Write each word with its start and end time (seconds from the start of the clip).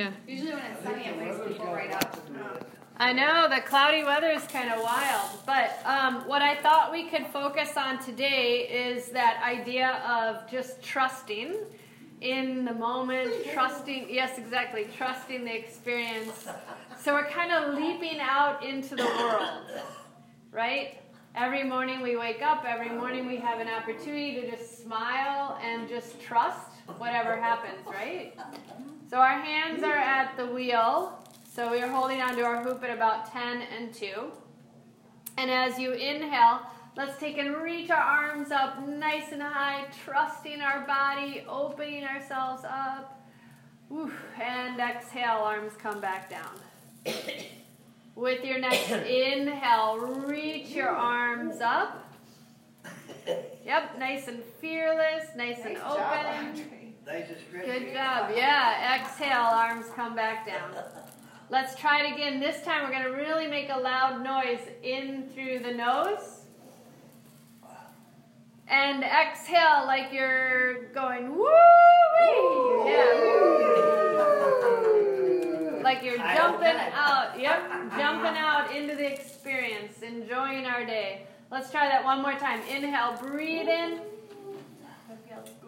Yeah. 0.00 0.12
Usually 0.26 0.52
when 0.52 0.64
it's 0.64 0.82
sunny, 0.82 1.04
it 1.04 1.18
wakes 1.18 1.36
people 1.46 1.66
right 1.66 1.92
up. 1.92 2.16
I 2.96 3.12
know 3.12 3.50
the 3.54 3.60
cloudy 3.60 4.02
weather 4.02 4.28
is 4.28 4.42
kind 4.44 4.72
of 4.72 4.82
wild, 4.82 5.28
but 5.44 5.78
um, 5.84 6.26
what 6.26 6.40
I 6.40 6.54
thought 6.62 6.90
we 6.90 7.04
could 7.10 7.26
focus 7.26 7.76
on 7.76 8.02
today 8.02 8.66
is 8.66 9.10
that 9.10 9.42
idea 9.44 10.02
of 10.08 10.50
just 10.50 10.82
trusting 10.82 11.54
in 12.22 12.64
the 12.64 12.72
moment, 12.72 13.30
trusting, 13.52 14.06
yes, 14.08 14.38
exactly, 14.38 14.86
trusting 14.96 15.44
the 15.44 15.54
experience. 15.54 16.48
So 16.98 17.12
we're 17.12 17.28
kind 17.28 17.52
of 17.52 17.74
leaping 17.74 18.20
out 18.20 18.64
into 18.64 18.96
the 18.96 19.04
world, 19.04 19.82
right? 20.50 20.98
Every 21.34 21.62
morning 21.62 22.00
we 22.00 22.16
wake 22.16 22.40
up, 22.40 22.64
every 22.66 22.88
morning 22.88 23.26
we 23.26 23.36
have 23.36 23.60
an 23.60 23.68
opportunity 23.68 24.40
to 24.40 24.50
just 24.50 24.82
smile 24.82 25.60
and 25.62 25.90
just 25.90 26.18
trust 26.22 26.68
whatever 26.96 27.36
happens, 27.36 27.86
right? 27.86 28.32
So 29.10 29.16
our 29.16 29.40
hands 29.40 29.82
are 29.82 29.96
at 29.96 30.36
the 30.36 30.46
wheel. 30.46 31.18
So 31.52 31.72
we 31.72 31.82
are 31.82 31.88
holding 31.88 32.20
onto 32.20 32.42
our 32.42 32.62
hoop 32.62 32.84
at 32.84 32.90
about 32.96 33.32
10 33.32 33.62
and 33.76 33.92
2. 33.92 34.06
And 35.36 35.50
as 35.50 35.80
you 35.80 35.90
inhale, 35.90 36.60
let's 36.96 37.18
take 37.18 37.36
and 37.36 37.56
reach 37.56 37.90
our 37.90 38.00
arms 38.00 38.52
up 38.52 38.86
nice 38.86 39.32
and 39.32 39.42
high, 39.42 39.86
trusting 40.04 40.60
our 40.60 40.86
body, 40.86 41.44
opening 41.48 42.04
ourselves 42.04 42.62
up. 42.64 43.20
Whew. 43.88 44.12
And 44.40 44.78
exhale, 44.78 45.38
arms 45.38 45.72
come 45.76 46.00
back 46.00 46.30
down. 46.30 47.14
With 48.14 48.44
your 48.44 48.60
next 48.60 48.92
inhale, 48.92 49.98
reach 49.98 50.68
your 50.68 50.90
arms 50.90 51.60
up. 51.60 52.14
Yep, 53.66 53.98
nice 53.98 54.28
and 54.28 54.40
fearless, 54.60 55.26
nice, 55.36 55.58
and 55.64 55.78
open. 55.78 56.56
job. 56.56 56.64
Good 57.52 57.92
job. 57.92 58.30
Yeah. 58.34 59.00
Exhale, 59.00 59.48
arms 59.52 59.86
come 59.96 60.14
back 60.14 60.46
down. 60.46 60.70
Let's 61.50 61.74
try 61.74 62.04
it 62.04 62.12
again. 62.14 62.38
This 62.38 62.62
time 62.62 62.84
we're 62.84 62.92
going 62.92 63.02
to 63.02 63.10
really 63.10 63.48
make 63.48 63.68
a 63.70 63.78
loud 63.78 64.22
noise 64.22 64.60
in 64.84 65.28
through 65.34 65.58
the 65.60 65.72
nose. 65.72 66.46
And 68.68 69.02
exhale 69.02 69.84
like 69.84 70.12
you're 70.12 70.92
going 70.92 71.34
woo 71.34 72.84
Yeah. 72.86 73.40
Like 75.82 76.04
you're 76.04 76.18
jumping 76.18 76.76
out. 76.94 77.40
Yep. 77.40 77.70
Jumping 77.96 78.36
out 78.38 78.72
into 78.74 78.94
the 78.94 79.12
experience, 79.12 80.02
enjoying 80.02 80.66
our 80.66 80.84
day. 80.86 81.26
Let's 81.50 81.72
try 81.72 81.88
that 81.88 82.04
one 82.04 82.22
more 82.22 82.34
time. 82.34 82.60
Inhale, 82.70 83.16
breathe 83.20 83.66
in. 83.66 84.00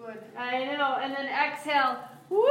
That 0.06 0.12
feels 0.12 0.12
good. 0.14 0.18
I 0.36 0.64
know. 0.76 0.96
And 1.00 1.14
then 1.14 1.26
exhale. 1.26 1.98
Woo! 2.30 2.48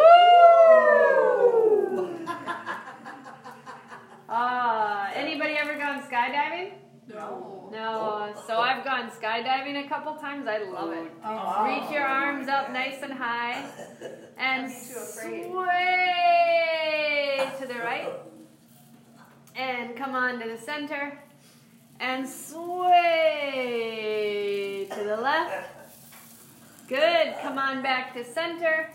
Ah, 4.34 5.12
anybody 5.14 5.56
ever 5.56 5.76
gone 5.78 6.02
skydiving? 6.04 6.72
No. 7.10 7.68
No. 7.70 8.34
So 8.48 8.60
I've 8.60 8.86
gone 8.86 9.10
skydiving 9.12 9.86
a 9.86 9.90
couple 9.90 10.16
times. 10.16 10.48
I 10.48 10.60
love 10.64 10.94
it. 10.94 11.12
Oh. 11.26 11.66
Reach 11.66 11.92
your 11.92 12.06
arms 12.06 12.48
up 12.48 12.72
nice 12.72 13.02
and 13.02 13.12
high 13.12 13.62
and 14.38 14.66
I'd 14.66 14.70
be 14.70 14.74
too 14.74 15.00
afraid. 15.00 15.52
sway 15.52 17.52
to 17.60 17.66
the 17.68 17.80
right 17.80 18.14
and 19.58 19.98
come 19.98 20.16
on 20.16 20.40
to 20.40 20.48
the 20.48 20.58
center 20.58 21.20
and 22.00 22.26
sway 22.30 22.88
to 24.92 25.04
the 25.04 25.18
left. 25.18 25.68
Good. 26.88 27.21
Come 27.42 27.58
on 27.58 27.82
back 27.82 28.14
to 28.14 28.24
center 28.24 28.90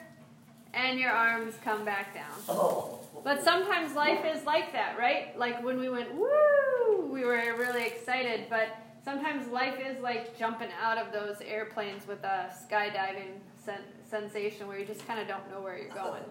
and 0.72 0.98
your 0.98 1.11
arms 1.11 1.55
come 1.64 1.84
back 1.84 2.14
down. 2.14 2.33
Oh. 2.48 3.00
But 3.25 3.42
sometimes 3.42 3.94
life 3.94 4.25
is 4.25 4.44
like 4.44 4.72
that, 4.72 4.97
right? 4.98 5.36
Like 5.36 5.64
when 5.64 5.80
we 5.80 5.89
went 5.89 6.14
woo, 6.14 7.08
we 7.11 7.24
were 7.24 7.55
really 7.58 7.84
excited, 7.84 8.47
but 8.48 8.69
sometimes 9.05 9.48
life 9.48 9.78
is 9.84 10.00
like 10.00 10.39
jumping 10.39 10.69
out 10.80 10.98
of 10.98 11.12
those 11.12 11.40
airplanes 11.40 12.06
with 12.06 12.23
a 12.23 12.51
skydiving 12.52 13.39
sen- 13.64 13.80
sensation 14.08 14.68
where 14.68 14.79
you 14.79 14.86
just 14.86 15.06
kind 15.06 15.18
of 15.18 15.27
don't 15.27 15.51
know 15.51 15.61
where 15.61 15.77
you're 15.77 15.95
going. 15.95 16.23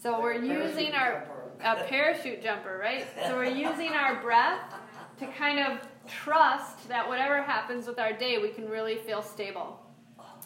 So 0.00 0.20
we're 0.22 0.42
using 0.42 0.92
our 0.94 1.26
a 1.60 1.84
parachute 1.84 2.42
jumper, 2.42 2.78
right? 2.78 3.06
So 3.26 3.36
we're 3.36 3.44
using 3.44 3.90
our 3.90 4.20
breath 4.22 4.60
to 5.18 5.26
kind 5.26 5.58
of 5.58 5.86
trust 6.06 6.88
that 6.88 7.08
whatever 7.08 7.42
happens 7.42 7.86
with 7.86 7.98
our 7.98 8.12
day, 8.12 8.38
we 8.38 8.50
can 8.50 8.68
really 8.68 8.96
feel 8.96 9.22
stable. 9.22 9.80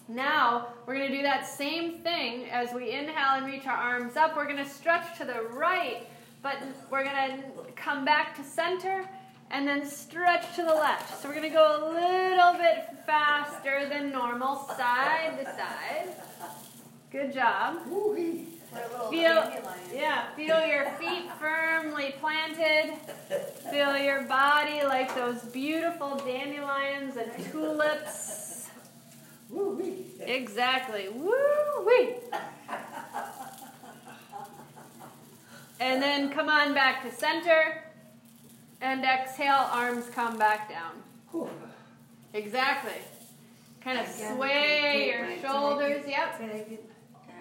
Now, 0.08 0.68
we're 0.86 0.96
going 0.96 1.10
to 1.10 1.16
do 1.16 1.22
that 1.22 1.46
same 1.46 1.98
thing 1.98 2.48
as 2.50 2.72
we 2.72 2.92
inhale 2.92 3.36
and 3.36 3.46
reach 3.46 3.66
our 3.66 3.76
arms 3.76 4.16
up. 4.16 4.36
We're 4.36 4.46
going 4.46 4.56
to 4.56 4.68
stretch 4.68 5.18
to 5.18 5.26
the 5.26 5.42
right, 5.52 6.06
but 6.42 6.56
we're 6.90 7.04
going 7.04 7.42
to 7.42 7.72
come 7.76 8.06
back 8.06 8.34
to 8.38 8.42
center 8.42 9.06
and 9.50 9.68
then 9.68 9.84
stretch 9.84 10.56
to 10.56 10.62
the 10.62 10.74
left. 10.74 11.20
So 11.20 11.28
we're 11.28 11.34
going 11.34 11.48
to 11.48 11.54
go 11.54 11.76
a 11.76 11.92
little 11.92 12.54
bit 12.54 13.04
faster 13.04 13.86
than 13.86 14.10
normal, 14.10 14.66
side 14.76 15.38
to 15.40 15.44
side. 15.44 16.08
Good 17.10 17.34
job. 17.34 17.76
Feel, 19.10 19.50
yeah, 19.94 20.30
feel 20.36 20.66
your 20.66 20.90
feet 20.92 21.30
firmly 21.38 22.14
planted. 22.20 22.94
Feel 23.70 23.96
your 23.96 24.22
body 24.22 24.84
like 24.84 25.14
those 25.14 25.42
beautiful 25.44 26.16
dandelions 26.16 27.16
and 27.16 27.30
tulips. 27.50 28.47
Exactly. 30.20 31.08
Woo 31.08 31.86
wee. 31.86 32.14
And 35.80 36.02
then 36.02 36.30
come 36.30 36.48
on 36.48 36.74
back 36.74 37.02
to 37.02 37.14
center. 37.14 37.84
And 38.80 39.04
exhale, 39.04 39.68
arms 39.72 40.06
come 40.14 40.38
back 40.38 40.68
down. 40.68 40.92
Exactly. 42.34 42.92
Kind 43.80 43.98
of 43.98 44.06
sway 44.06 45.08
your 45.08 45.40
shoulders. 45.40 46.04
Yep. 46.06 46.40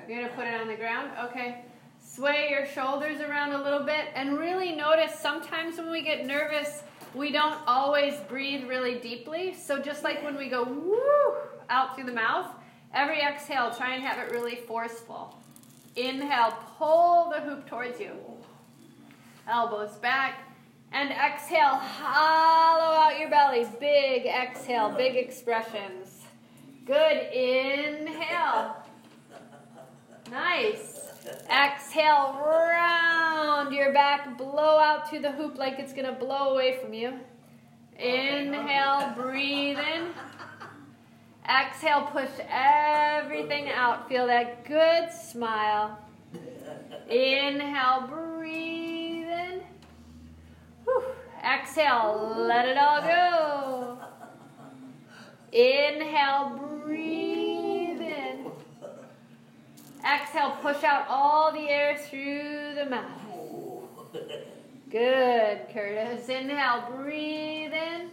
You're 0.07 0.19
going 0.19 0.29
to 0.29 0.35
put 0.35 0.47
it 0.47 0.59
on 0.59 0.67
the 0.67 0.75
ground? 0.75 1.11
Okay. 1.25 1.63
Sway 2.01 2.47
your 2.49 2.65
shoulders 2.65 3.19
around 3.19 3.51
a 3.51 3.61
little 3.61 3.83
bit 3.83 4.07
and 4.15 4.37
really 4.39 4.73
notice 4.75 5.13
sometimes 5.19 5.77
when 5.77 5.91
we 5.91 6.01
get 6.01 6.25
nervous, 6.25 6.83
we 7.13 7.31
don't 7.31 7.59
always 7.67 8.15
breathe 8.29 8.63
really 8.67 8.95
deeply. 8.99 9.53
So 9.53 9.79
just 9.79 10.03
like 10.03 10.23
when 10.23 10.37
we 10.37 10.47
go 10.47 10.63
woo 10.63 11.56
out 11.69 11.95
through 11.95 12.05
the 12.05 12.13
mouth, 12.13 12.51
every 12.93 13.21
exhale, 13.21 13.71
try 13.71 13.93
and 13.95 14.03
have 14.03 14.17
it 14.19 14.31
really 14.31 14.55
forceful. 14.55 15.37
Inhale, 15.95 16.57
pull 16.77 17.31
the 17.31 17.41
hoop 17.41 17.67
towards 17.67 17.99
you. 17.99 18.11
Elbows 19.47 19.95
back. 19.97 20.43
And 20.91 21.11
exhale, 21.11 21.75
hollow 21.75 22.95
out 22.95 23.19
your 23.19 23.29
belly. 23.29 23.65
Big 23.79 24.25
exhale, 24.25 24.89
big 24.89 25.15
expressions. 25.15 26.21
Good. 26.85 27.33
Inhale. 27.33 28.77
Nice. 30.31 31.09
Exhale, 31.49 32.39
round 32.41 33.73
your 33.73 33.91
back, 33.91 34.37
blow 34.37 34.79
out 34.79 35.09
through 35.09 35.19
the 35.19 35.31
hoop 35.31 35.57
like 35.57 35.79
it's 35.79 35.91
going 35.91 36.05
to 36.05 36.13
blow 36.13 36.53
away 36.53 36.79
from 36.81 36.93
you. 36.93 37.19
Inhale, 37.97 39.13
breathe 39.15 39.79
in. 39.79 40.07
Exhale, 41.49 42.01
push 42.11 42.29
everything 42.49 43.69
out. 43.69 44.09
Feel 44.09 44.27
that 44.27 44.65
good 44.65 45.09
smile. 45.11 45.97
Inhale, 47.09 48.07
breathe 48.07 49.29
in. 49.29 49.61
Whew. 50.83 51.03
Exhale, 51.41 52.35
let 52.37 52.67
it 52.67 52.77
all 52.77 53.01
go. 53.01 53.97
Inhale, 55.53 56.49
breathe 56.83 58.01
in. 58.01 58.51
Exhale, 60.05 60.57
push 60.61 60.83
out 60.83 61.05
all 61.07 61.53
the 61.53 61.69
air 61.69 61.97
through 61.97 62.75
the 62.75 62.85
mouth. 62.89 63.21
Good, 64.89 65.69
Curtis. 65.73 66.27
Inhale, 66.27 66.91
breathe 66.93 67.73
in. 67.73 68.09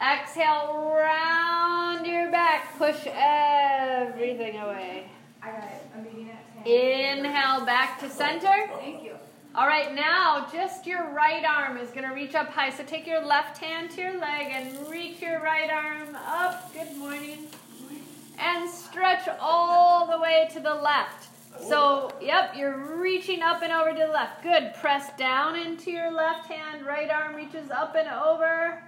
Exhale, 0.00 0.92
round 0.96 2.06
your 2.06 2.30
back. 2.30 2.76
Push 2.78 3.06
everything 3.06 4.58
away. 4.58 5.08
I 5.42 5.50
got 5.50 5.64
it. 5.64 5.86
I'm 5.96 6.02
beating 6.04 6.28
it. 6.28 7.18
Inhale, 7.18 7.64
back 7.64 8.00
to 8.00 8.10
center. 8.10 8.68
Thank 8.78 9.04
you. 9.04 9.12
All 9.54 9.68
right, 9.68 9.94
now 9.94 10.48
just 10.52 10.84
your 10.84 11.12
right 11.12 11.44
arm 11.44 11.76
is 11.76 11.90
going 11.90 12.08
to 12.08 12.12
reach 12.12 12.34
up 12.34 12.48
high. 12.48 12.70
So 12.70 12.82
take 12.82 13.06
your 13.06 13.24
left 13.24 13.58
hand 13.58 13.90
to 13.92 14.00
your 14.00 14.18
leg 14.18 14.48
and 14.50 14.88
reach 14.88 15.22
your 15.22 15.40
right 15.40 15.70
arm 15.70 16.16
up. 16.16 16.74
Good 16.74 16.96
morning. 16.96 17.46
And 18.38 18.68
stretch 18.68 19.28
all 19.40 20.10
the 20.10 20.18
way 20.18 20.48
to 20.54 20.60
the 20.60 20.74
left. 20.74 21.28
So, 21.68 22.10
yep, 22.20 22.56
you're 22.56 22.96
reaching 22.96 23.42
up 23.42 23.62
and 23.62 23.72
over 23.72 23.92
to 23.92 24.06
the 24.06 24.12
left. 24.12 24.42
Good. 24.42 24.74
Press 24.80 25.16
down 25.16 25.54
into 25.54 25.92
your 25.92 26.10
left 26.10 26.50
hand. 26.50 26.84
Right 26.84 27.08
arm 27.08 27.36
reaches 27.36 27.70
up 27.70 27.94
and 27.94 28.08
over. 28.08 28.82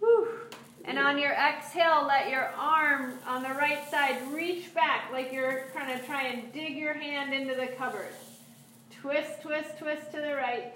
Whew. 0.00 0.39
And 0.84 0.98
on 0.98 1.18
your 1.18 1.32
exhale, 1.32 2.06
let 2.06 2.30
your 2.30 2.48
arm 2.56 3.18
on 3.26 3.42
the 3.42 3.50
right 3.50 3.88
side 3.90 4.16
reach 4.32 4.72
back 4.74 5.12
like 5.12 5.32
you're 5.32 5.66
kind 5.74 5.92
of 5.92 6.04
trying 6.06 6.42
to 6.42 6.48
dig 6.48 6.76
your 6.76 6.94
hand 6.94 7.34
into 7.34 7.54
the 7.54 7.66
cupboard. 7.68 8.12
Twist, 9.00 9.42
twist, 9.42 9.78
twist 9.78 10.10
to 10.12 10.20
the 10.20 10.34
right. 10.34 10.74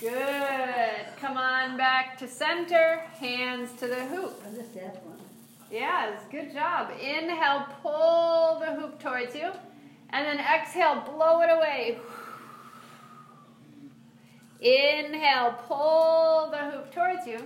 Good. 0.00 1.06
Come 1.20 1.36
on 1.36 1.76
back 1.76 2.18
to 2.18 2.28
center. 2.28 2.98
Hands 3.18 3.70
to 3.78 3.86
the 3.86 4.04
hoop. 4.06 4.42
Yes, 5.70 6.20
good 6.30 6.52
job. 6.52 6.90
Inhale, 7.00 7.66
pull 7.82 8.60
the 8.60 8.74
hoop 8.74 9.00
towards 9.00 9.34
you. 9.34 9.50
And 10.10 10.26
then 10.26 10.38
exhale, 10.38 11.00
blow 11.00 11.40
it 11.40 11.50
away. 11.50 11.98
Inhale, 14.60 15.54
pull 15.66 16.50
the 16.50 16.58
hoop 16.58 16.92
towards 16.92 17.26
you. 17.26 17.38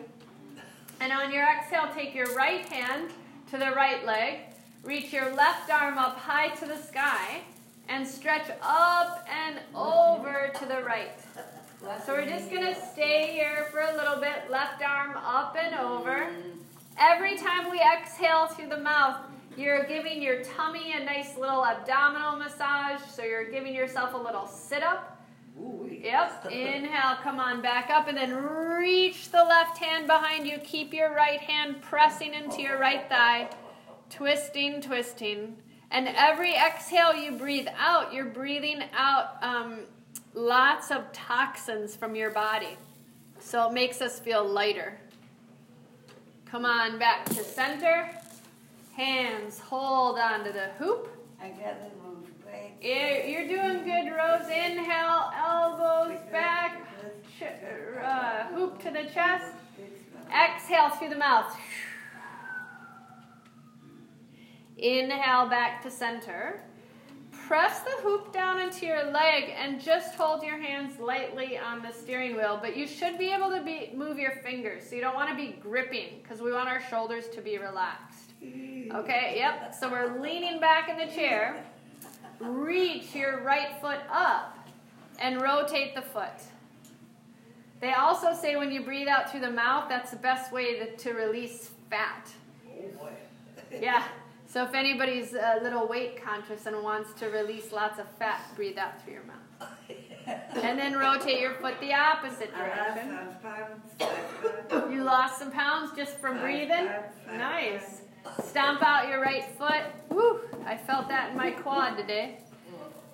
And 1.00 1.12
on 1.12 1.32
your 1.32 1.44
exhale, 1.44 1.88
take 1.94 2.14
your 2.14 2.34
right 2.34 2.66
hand 2.66 3.10
to 3.50 3.58
the 3.58 3.70
right 3.70 4.04
leg. 4.04 4.40
Reach 4.84 5.12
your 5.12 5.34
left 5.34 5.70
arm 5.70 5.98
up 5.98 6.18
high 6.18 6.48
to 6.56 6.66
the 6.66 6.76
sky 6.76 7.42
and 7.88 8.06
stretch 8.06 8.50
up 8.62 9.26
and 9.30 9.60
over 9.74 10.50
to 10.58 10.66
the 10.66 10.82
right. 10.82 11.18
So 12.04 12.12
we're 12.14 12.26
just 12.26 12.50
going 12.50 12.66
to 12.66 12.74
stay 12.92 13.32
here 13.32 13.68
for 13.70 13.80
a 13.80 13.96
little 13.96 14.20
bit. 14.20 14.50
Left 14.50 14.82
arm 14.82 15.16
up 15.16 15.56
and 15.56 15.74
over. 15.76 16.28
Every 16.98 17.36
time 17.36 17.70
we 17.70 17.80
exhale 17.80 18.48
through 18.48 18.68
the 18.68 18.78
mouth, 18.78 19.18
you're 19.56 19.84
giving 19.84 20.20
your 20.20 20.42
tummy 20.42 20.92
a 20.92 21.04
nice 21.04 21.36
little 21.36 21.64
abdominal 21.64 22.36
massage. 22.36 23.00
So 23.08 23.22
you're 23.22 23.50
giving 23.50 23.74
yourself 23.74 24.14
a 24.14 24.16
little 24.16 24.46
sit 24.46 24.82
up. 24.82 25.17
Yep. 26.02 26.46
Inhale, 26.50 27.16
come 27.22 27.38
on 27.40 27.60
back 27.60 27.90
up, 27.90 28.08
and 28.08 28.16
then 28.16 28.34
reach 28.34 29.30
the 29.30 29.44
left 29.44 29.78
hand 29.78 30.06
behind 30.06 30.46
you. 30.46 30.58
Keep 30.58 30.94
your 30.94 31.14
right 31.14 31.40
hand 31.40 31.80
pressing 31.82 32.34
into 32.34 32.62
your 32.62 32.78
right 32.78 33.08
thigh. 33.08 33.48
Twisting, 34.10 34.80
twisting. 34.80 35.56
And 35.90 36.08
every 36.08 36.54
exhale 36.54 37.14
you 37.14 37.32
breathe 37.32 37.68
out, 37.76 38.12
you're 38.12 38.26
breathing 38.26 38.82
out 38.92 39.42
um, 39.42 39.80
lots 40.34 40.90
of 40.90 41.10
toxins 41.12 41.96
from 41.96 42.14
your 42.14 42.30
body. 42.30 42.76
So 43.40 43.68
it 43.68 43.72
makes 43.72 44.00
us 44.00 44.18
feel 44.18 44.44
lighter. 44.44 44.98
Come 46.46 46.64
on 46.64 46.98
back 46.98 47.24
to 47.26 47.44
center. 47.44 48.10
Hands 48.94 49.58
hold 49.60 50.18
onto 50.18 50.52
the 50.52 50.68
hoop. 50.78 51.08
I 51.40 51.48
move 51.48 51.58
back. 51.58 51.97
You're 52.80 53.48
doing 53.48 53.84
good, 53.84 54.12
Rose. 54.12 54.46
Inhale, 54.48 55.30
elbows 55.36 56.18
back, 56.30 56.80
ch- 57.38 57.42
uh, 58.02 58.46
hoop 58.54 58.80
to 58.82 58.90
the 58.90 59.04
chest. 59.12 59.52
Exhale 60.32 60.90
through 60.90 61.08
the 61.10 61.16
mouth. 61.16 61.56
Inhale 64.76 65.48
back 65.48 65.82
to 65.82 65.90
center. 65.90 66.60
Press 67.32 67.80
the 67.80 68.02
hoop 68.02 68.32
down 68.32 68.60
into 68.60 68.84
your 68.84 69.10
leg 69.10 69.54
and 69.58 69.80
just 69.80 70.14
hold 70.14 70.42
your 70.42 70.58
hands 70.58 71.00
lightly 71.00 71.56
on 71.56 71.82
the 71.82 71.90
steering 71.90 72.36
wheel. 72.36 72.58
But 72.60 72.76
you 72.76 72.86
should 72.86 73.18
be 73.18 73.32
able 73.32 73.50
to 73.50 73.62
be, 73.62 73.90
move 73.96 74.18
your 74.18 74.32
fingers. 74.42 74.88
So 74.88 74.94
you 74.94 75.00
don't 75.00 75.14
want 75.14 75.30
to 75.30 75.34
be 75.34 75.56
gripping 75.60 76.20
because 76.22 76.40
we 76.42 76.52
want 76.52 76.68
our 76.68 76.82
shoulders 76.90 77.26
to 77.28 77.40
be 77.40 77.56
relaxed. 77.58 78.32
Okay, 78.94 79.34
yep. 79.36 79.74
So 79.74 79.90
we're 79.90 80.20
leaning 80.20 80.60
back 80.60 80.88
in 80.90 80.96
the 80.98 81.12
chair. 81.12 81.64
Reach 82.40 83.14
your 83.14 83.40
right 83.42 83.80
foot 83.80 84.00
up 84.10 84.68
and 85.20 85.40
rotate 85.40 85.94
the 85.94 86.02
foot. 86.02 86.30
They 87.80 87.92
also 87.92 88.32
say 88.34 88.56
when 88.56 88.70
you 88.72 88.82
breathe 88.82 89.08
out 89.08 89.30
through 89.30 89.40
the 89.40 89.50
mouth, 89.50 89.88
that's 89.88 90.10
the 90.10 90.16
best 90.16 90.52
way 90.52 90.78
to, 90.78 90.96
to 90.96 91.12
release 91.12 91.70
fat. 91.90 92.28
Yeah. 93.80 94.04
So 94.46 94.64
if 94.64 94.74
anybody's 94.74 95.34
a 95.34 95.60
little 95.62 95.86
weight 95.86 96.22
conscious 96.22 96.66
and 96.66 96.82
wants 96.82 97.12
to 97.20 97.26
release 97.26 97.70
lots 97.70 97.98
of 97.98 98.06
fat, 98.18 98.40
breathe 98.56 98.78
out 98.78 99.02
through 99.02 99.14
your 99.14 99.22
mouth. 99.24 99.68
And 100.62 100.78
then 100.78 100.94
rotate 100.94 101.40
your 101.40 101.54
foot 101.54 101.80
the 101.80 101.94
opposite 101.94 102.52
direction. 102.54 103.16
You 104.92 105.02
lost 105.02 105.38
some 105.38 105.50
pounds 105.50 105.92
just 105.96 106.18
from 106.18 106.38
breathing? 106.40 106.86
Nice. 107.38 107.97
Stomp 108.44 108.82
out 108.82 109.08
your 109.08 109.20
right 109.20 109.44
foot. 109.56 109.84
Woo! 110.10 110.40
I 110.66 110.76
felt 110.76 111.08
that 111.08 111.30
in 111.30 111.36
my 111.36 111.50
quad 111.50 111.96
today. 111.96 112.38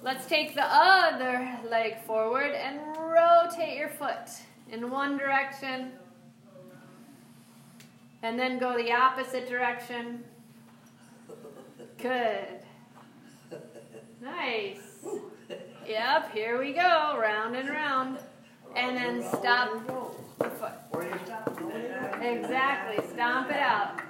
Let's 0.02 0.26
take 0.26 0.54
the 0.54 0.64
other 0.64 1.58
leg 1.70 2.00
forward 2.04 2.52
and 2.52 2.78
rotate 2.96 3.76
your 3.78 3.88
foot 3.88 4.28
in 4.70 4.90
one 4.90 5.16
direction. 5.16 5.92
And 8.22 8.38
then 8.38 8.58
go 8.58 8.76
the 8.76 8.92
opposite 8.92 9.48
direction. 9.48 10.24
Good. 11.98 12.60
Nice. 14.22 14.78
Yep, 15.86 16.32
here 16.32 16.58
we 16.58 16.72
go. 16.72 17.18
Round 17.18 17.56
and 17.56 17.68
round. 17.68 18.18
And 18.76 18.96
then 18.96 19.22
stop 19.22 19.86
the 20.38 20.50
foot. 20.50 20.72
Exactly. 22.22 23.04
Stomp 23.12 23.50
it 23.50 23.56
out. 23.56 24.00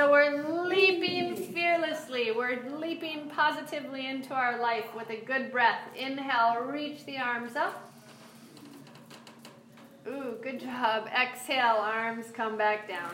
So 0.00 0.10
we're 0.10 0.64
leaping 0.66 1.36
fearlessly. 1.36 2.30
We're 2.30 2.62
leaping 2.78 3.28
positively 3.28 4.06
into 4.06 4.32
our 4.32 4.58
life 4.58 4.86
with 4.96 5.10
a 5.10 5.18
good 5.26 5.52
breath. 5.52 5.82
Inhale, 5.94 6.62
reach 6.62 7.04
the 7.04 7.18
arms 7.18 7.54
up. 7.54 7.92
Ooh, 10.08 10.38
good 10.40 10.58
job. 10.58 11.06
Exhale, 11.08 11.76
arms 11.76 12.30
come 12.32 12.56
back 12.56 12.88
down. 12.88 13.10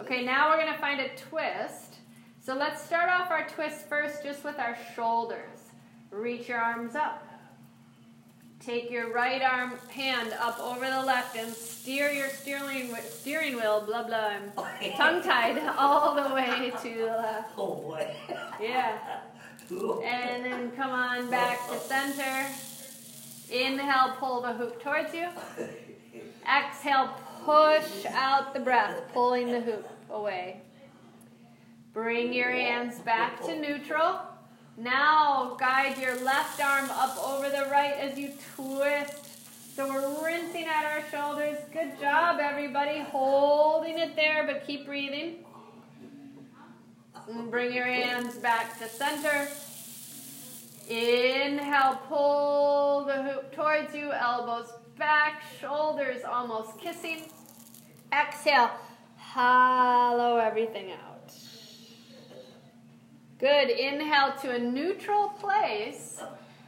Okay, 0.00 0.24
now 0.24 0.50
we're 0.50 0.60
going 0.60 0.72
to 0.74 0.80
find 0.80 1.00
a 1.00 1.14
twist. 1.14 1.98
So 2.40 2.56
let's 2.56 2.82
start 2.82 3.08
off 3.08 3.30
our 3.30 3.46
twist 3.46 3.88
first 3.88 4.24
just 4.24 4.42
with 4.42 4.58
our 4.58 4.76
shoulders. 4.96 5.60
Reach 6.10 6.48
your 6.48 6.58
arms 6.58 6.96
up. 6.96 7.27
Take 8.60 8.90
your 8.90 9.12
right 9.12 9.40
arm 9.40 9.78
hand 9.88 10.34
up 10.40 10.58
over 10.58 10.84
the 10.90 11.02
left 11.02 11.36
and 11.36 11.52
steer 11.54 12.10
your 12.10 12.28
steering 12.28 12.94
steering 13.08 13.54
wheel, 13.56 13.82
blah 13.86 14.02
blah, 14.02 14.30
I'm 14.30 14.52
tongue 14.96 15.22
tied 15.22 15.58
all 15.78 16.14
the 16.14 16.34
way 16.34 16.72
to 16.82 16.98
the 16.98 17.06
left. 17.06 17.52
Oh 17.56 17.76
boy. 17.76 18.14
Yeah. 18.60 18.98
And 19.70 20.46
then 20.46 20.70
come 20.70 20.90
on 20.90 21.28
back 21.28 21.58
to 21.68 21.78
center. 21.78 22.46
Inhale, 23.50 24.14
pull 24.18 24.40
the 24.40 24.54
hoop 24.54 24.82
towards 24.82 25.12
you. 25.12 25.28
Exhale, 26.42 27.14
push 27.44 28.06
out 28.06 28.54
the 28.54 28.60
breath, 28.60 29.02
pulling 29.12 29.52
the 29.52 29.60
hoop 29.60 29.86
away. 30.10 30.62
Bring 31.92 32.32
your 32.32 32.50
hands 32.50 32.98
back 33.00 33.42
to 33.42 33.58
neutral. 33.58 34.20
Now 34.78 35.56
guide 35.58 35.98
your 35.98 36.22
left 36.22 36.62
arm 36.62 36.88
up 36.90 37.18
over 37.18 37.50
the 37.50 37.68
right 37.68 37.94
as 37.94 38.16
you 38.16 38.32
twist. 38.54 39.74
So 39.74 39.88
we're 39.88 40.24
rinsing 40.24 40.66
at 40.66 40.84
our 40.84 41.02
shoulders. 41.10 41.58
Good 41.72 41.98
job, 42.00 42.38
everybody. 42.40 43.00
Holding 43.00 43.98
it 43.98 44.14
there, 44.14 44.46
but 44.46 44.64
keep 44.64 44.86
breathing. 44.86 45.44
And 47.28 47.50
bring 47.50 47.72
your 47.74 47.86
hands 47.86 48.36
back 48.36 48.78
to 48.78 48.88
center. 48.88 49.48
Inhale, 50.88 52.00
pull 52.08 53.04
the 53.04 53.20
hoop 53.22 53.52
towards 53.52 53.92
you, 53.94 54.12
elbows 54.12 54.70
back, 54.96 55.42
shoulders 55.60 56.22
almost 56.22 56.78
kissing. 56.78 57.24
Exhale, 58.12 58.70
hollow 59.16 60.36
everything 60.36 60.92
out. 60.92 61.07
Good. 63.38 63.70
Inhale 63.70 64.34
to 64.42 64.50
a 64.54 64.58
neutral 64.58 65.28
place. 65.28 66.20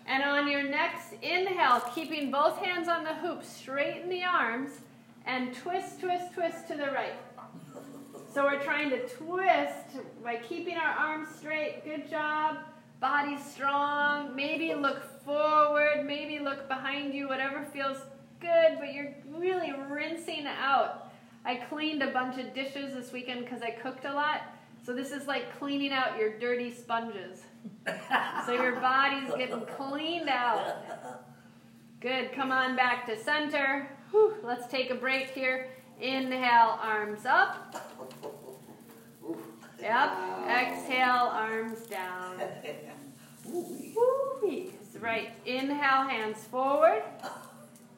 And 0.07 0.23
on 0.23 0.49
your 0.49 0.63
next 0.63 1.15
inhale, 1.21 1.81
keeping 1.95 2.31
both 2.31 2.59
hands 2.59 2.89
on 2.89 3.05
the 3.05 3.15
hoop, 3.15 3.45
straighten 3.45 4.09
the 4.09 4.23
arms 4.25 4.71
and 5.27 5.55
twist, 5.55 6.01
twist, 6.01 6.33
twist 6.33 6.69
to 6.69 6.77
the 6.77 6.87
right. 6.87 7.15
So 8.33 8.45
we're 8.45 8.63
trying 8.63 8.91
to 8.91 9.09
twist 9.09 9.97
by 10.23 10.37
keeping 10.37 10.77
our 10.77 10.91
arms 10.91 11.29
straight. 11.37 11.85
Good 11.85 12.09
job. 12.09 12.59
Body 13.01 13.37
strong. 13.39 14.37
Maybe 14.37 14.73
look 14.75 15.03
forward. 15.25 16.05
Maybe 16.07 16.39
look 16.39 16.69
behind 16.69 17.15
you. 17.15 17.27
Whatever 17.27 17.65
feels 17.65 17.99
good, 18.41 18.79
but 18.79 18.95
you're 18.95 19.13
really 19.35 19.73
rinsing 19.89 20.47
out. 20.47 21.11
I 21.45 21.57
cleaned 21.57 22.03
a 22.03 22.13
bunch 22.13 22.39
of 22.39 22.55
dishes 22.55 22.95
this 22.95 23.13
weekend 23.13 23.45
because 23.45 23.63
I 23.63 23.71
cooked 23.71 24.05
a 24.05 24.13
lot. 24.13 24.43
So 24.83 24.95
this 24.95 25.13
is 25.13 25.27
like 25.27 25.59
cleaning 25.59 25.93
out 25.93 26.19
your 26.19 26.39
dirty 26.39 26.73
sponges. 26.73 27.43
so 28.47 28.53
your 28.53 28.77
body's 28.77 29.33
getting 29.35 29.61
cleaned 29.77 30.29
out. 30.29 31.25
Good. 32.01 32.33
Come 32.33 32.51
on 32.51 32.77
back 32.77 33.07
to 33.07 33.23
center. 33.23 33.91
Whew. 34.11 34.35
Let's 34.43 34.67
take 34.67 34.91
a 34.91 34.95
break 34.95 35.31
here. 35.31 35.69
Inhale, 36.01 36.79
arms 36.83 37.27
up. 37.27 37.77
Yep. 39.81 40.11
Exhale, 40.49 41.31
arms 41.33 41.81
down. 41.87 42.41
Woo-wee. 43.47 44.73
Right. 44.99 45.31
Inhale, 45.47 46.09
hands 46.09 46.45
forward. 46.45 47.03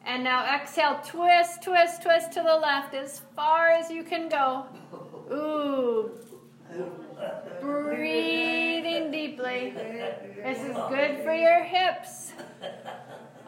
And 0.05 0.25
now 0.25 0.45
exhale, 0.53 1.01
twist, 1.05 1.62
twist, 1.62 2.03
twist 2.03 2.33
to 2.33 2.43
the 2.43 2.57
left 2.57 2.95
as 2.95 3.23
far 3.37 3.69
as 3.69 3.91
you 3.91 4.03
can 4.03 4.29
go. 4.29 4.67
Ooh. 5.33 6.11
Breathing 7.61 9.11
deeply. 9.11 9.75
This 10.43 10.59
is 10.59 10.76
good 10.88 11.23
for 11.23 11.35
your 11.35 11.62
hips. 11.62 12.33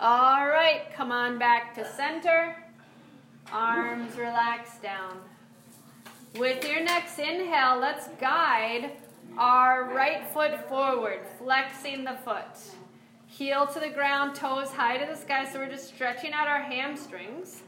All 0.01 0.47
right, 0.47 0.83
come 0.95 1.11
on 1.11 1.39
back 1.39 1.75
to 1.75 1.85
center. 1.93 2.57
Arms 3.53 4.17
relax 4.17 4.79
down. 4.79 5.19
With 6.37 6.69
your 6.69 6.83
next 6.83 7.19
inhale, 7.19 7.79
let's 7.81 8.09
guide 8.21 8.93
our 9.39 9.85
right 9.85 10.27
foot 10.33 10.69
forward, 10.69 11.21
flexing 11.39 12.05
the 12.05 12.17
foot. 12.25 12.59
Heel 13.27 13.67
to 13.67 13.81
the 13.81 13.89
ground, 13.89 14.35
toes 14.35 14.71
high 14.71 14.97
to 14.97 15.07
the 15.07 15.17
sky, 15.17 15.49
so 15.51 15.59
we're 15.59 15.71
just 15.71 15.89
stretching 15.89 16.33
out 16.33 16.47
our 16.47 16.63
hamstrings. 16.63 17.63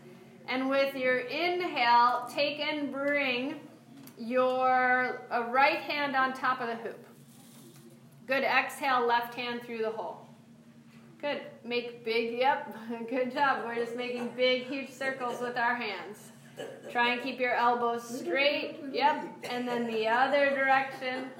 And 0.48 0.68
with 0.68 0.94
your 0.94 1.18
inhale, 1.18 2.28
take 2.32 2.60
and 2.60 2.92
bring 2.92 3.60
your 4.18 5.26
uh, 5.30 5.44
right 5.50 5.78
hand 5.78 6.16
on 6.16 6.32
top 6.32 6.60
of 6.60 6.68
the 6.68 6.76
hoop. 6.76 7.06
Good. 8.26 8.42
Exhale, 8.42 9.06
left 9.06 9.34
hand 9.34 9.62
through 9.62 9.78
the 9.78 9.90
hole. 9.90 10.26
Good. 11.20 11.42
Make 11.64 12.04
big, 12.04 12.38
yep. 12.38 12.76
Good 13.08 13.32
job. 13.32 13.64
We're 13.64 13.76
just 13.76 13.96
making 13.96 14.32
big, 14.36 14.64
huge 14.64 14.90
circles 14.90 15.40
with 15.40 15.56
our 15.56 15.74
hands. 15.74 16.18
Try 16.90 17.10
and 17.12 17.22
keep 17.22 17.38
your 17.38 17.54
elbows 17.54 18.02
straight. 18.02 18.76
Yep. 18.92 19.26
And 19.50 19.68
then 19.68 19.86
the 19.86 20.08
other 20.08 20.50
direction. 20.50 21.30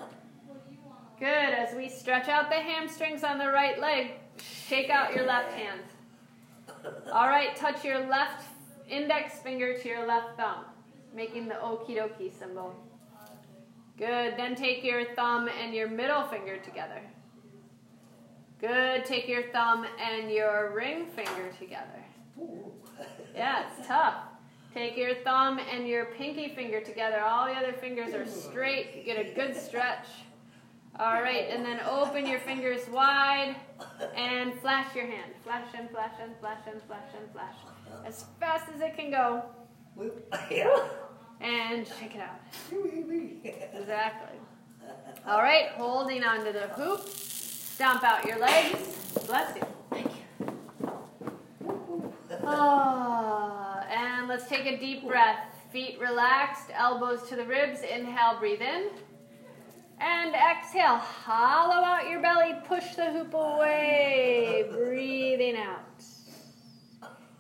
Good. 1.19 1.27
As 1.27 1.75
we 1.75 1.89
stretch 1.89 2.29
out 2.29 2.51
the 2.51 2.57
hamstrings 2.57 3.25
on 3.25 3.39
the 3.39 3.49
right 3.49 3.81
leg, 3.81 4.13
shake 4.39 4.91
out 4.91 5.15
your 5.15 5.27
left 5.27 5.53
hand. 5.53 5.81
All 7.13 7.29
right. 7.29 7.57
Touch 7.57 7.85
your 7.85 8.07
left 8.07 8.45
index 8.89 9.39
finger 9.41 9.77
to 9.77 9.89
your 9.89 10.07
left 10.07 10.37
thumb, 10.37 10.65
making 11.17 11.49
the 11.49 11.55
okie 11.55 11.97
dokie 11.97 12.39
symbol. 12.39 12.75
Good. 13.97 14.35
Then 14.37 14.55
take 14.55 14.85
your 14.85 15.15
thumb 15.15 15.49
and 15.63 15.75
your 15.75 15.89
middle 15.89 16.25
finger 16.25 16.59
together. 16.59 17.01
Good. 18.61 19.07
Take 19.07 19.27
your 19.27 19.45
thumb 19.51 19.87
and 19.99 20.31
your 20.31 20.73
ring 20.75 21.07
finger 21.07 21.51
together. 21.59 22.05
Yeah, 23.35 23.65
it's 23.67 23.89
tough. 23.89 24.17
Take 24.75 24.99
your 24.99 25.15
thumb 25.25 25.59
and 25.59 25.89
your 25.89 26.07
pinky 26.17 26.55
finger 26.55 26.83
together. 26.83 27.21
All 27.21 27.47
the 27.47 27.53
other 27.53 27.73
fingers 27.73 28.13
are 28.13 28.27
straight. 28.27 28.95
You 28.95 29.03
get 29.03 29.19
a 29.19 29.33
good 29.33 29.57
stretch. 29.57 30.07
All 30.99 31.21
right, 31.21 31.49
and 31.51 31.65
then 31.65 31.81
open 31.89 32.27
your 32.27 32.41
fingers 32.41 32.89
wide 32.91 33.55
and 34.15 34.59
flash 34.61 34.95
your 34.95 35.07
hand. 35.07 35.33
Flash 35.45 35.69
and 35.77 35.91
flash 35.91 36.13
and 36.23 36.33
flash 36.41 36.61
and 36.71 36.83
flash 36.83 37.09
and 37.19 37.31
flash. 37.33 37.55
As 38.07 38.25
fast 38.41 38.67
as 38.75 38.81
it 38.81 38.97
can 38.97 39.11
go. 39.11 39.43
And 41.41 41.87
shake 41.87 42.15
it 42.15 42.21
out. 42.21 42.41
Exactly. 43.75 44.39
All 45.27 45.43
right, 45.43 45.69
holding 45.71 46.25
onto 46.25 46.53
the 46.53 46.69
hoop. 46.69 47.07
Stomp 47.09 48.05
out 48.05 48.25
your 48.25 48.39
legs. 48.39 48.79
Bless 49.27 49.57
you. 49.57 49.63
Thank 49.91 50.07
you. 50.07 50.53
Oh, 52.43 53.83
and 53.91 54.29
let's 54.29 54.49
take 54.49 54.67
a 54.67 54.79
deep 54.79 55.07
breath. 55.07 55.39
Feet 55.73 55.99
relaxed, 56.01 56.71
elbows 56.73 57.29
to 57.29 57.37
the 57.37 57.45
ribs. 57.45 57.81
Inhale, 57.81 58.39
breathe 58.39 58.63
in. 58.63 58.89
And 60.01 60.35
exhale, 60.35 60.97
hollow 60.97 61.85
out 61.85 62.09
your 62.09 62.21
belly, 62.21 62.55
push 62.67 62.95
the 62.95 63.11
hoop 63.11 63.33
away, 63.33 64.67
breathing 64.71 65.57
out. 65.57 66.05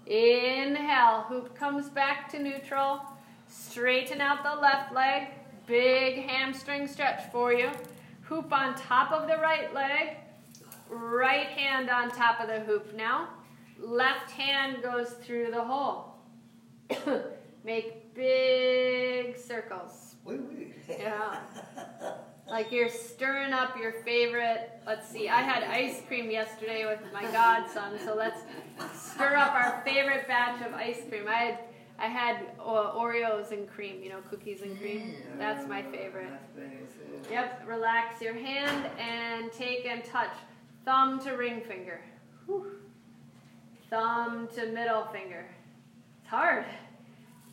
Inhale, 0.06 1.22
hoop 1.28 1.54
comes 1.54 1.88
back 1.90 2.30
to 2.32 2.38
neutral. 2.38 3.02
Straighten 3.58 4.20
out 4.20 4.42
the 4.42 4.60
left 4.60 4.92
leg, 4.92 5.28
big 5.66 6.26
hamstring 6.26 6.86
stretch 6.86 7.30
for 7.32 7.52
you. 7.52 7.70
Hoop 8.22 8.52
on 8.52 8.74
top 8.74 9.12
of 9.12 9.28
the 9.28 9.36
right 9.36 9.72
leg, 9.74 10.16
right 10.88 11.46
hand 11.46 11.88
on 11.88 12.10
top 12.10 12.40
of 12.40 12.48
the 12.48 12.60
hoop 12.60 12.94
now. 12.94 13.28
Left 13.78 14.30
hand 14.30 14.82
goes 14.82 15.10
through 15.22 15.50
the 15.50 15.62
hole. 15.62 16.16
Make 17.64 18.14
big 18.14 19.36
circles. 19.38 20.16
Yeah. 20.88 21.40
Like 22.48 22.70
you're 22.70 22.88
stirring 22.88 23.52
up 23.52 23.76
your 23.76 23.90
favorite. 24.04 24.70
Let's 24.86 25.08
see, 25.08 25.28
I 25.28 25.42
had 25.42 25.64
ice 25.64 26.00
cream 26.06 26.30
yesterday 26.30 26.86
with 26.86 27.00
my 27.12 27.22
godson, 27.32 27.98
so 28.04 28.14
let's 28.14 28.38
stir 28.94 29.34
up 29.34 29.52
our 29.52 29.82
favorite 29.84 30.28
batch 30.28 30.64
of 30.64 30.72
ice 30.72 31.00
cream. 31.08 31.26
I 31.26 31.34
had 31.34 31.58
I 31.98 32.06
had 32.06 32.36
uh, 32.60 32.92
Oreos 32.92 33.52
and 33.52 33.68
cream, 33.68 34.02
you 34.02 34.10
know, 34.10 34.20
cookies 34.30 34.62
and 34.62 34.78
cream. 34.78 35.14
That's 35.38 35.66
my 35.66 35.82
favorite. 35.82 36.28
Yep, 37.30 37.64
relax 37.66 38.20
your 38.20 38.34
hand 38.34 38.90
and 38.98 39.50
take 39.52 39.86
and 39.86 40.04
touch. 40.04 40.32
Thumb 40.84 41.18
to 41.20 41.32
ring 41.32 41.62
finger. 41.62 42.00
Whew. 42.46 42.72
Thumb 43.90 44.48
to 44.54 44.66
middle 44.72 45.06
finger. 45.06 45.46
It's 46.20 46.28
hard. 46.28 46.64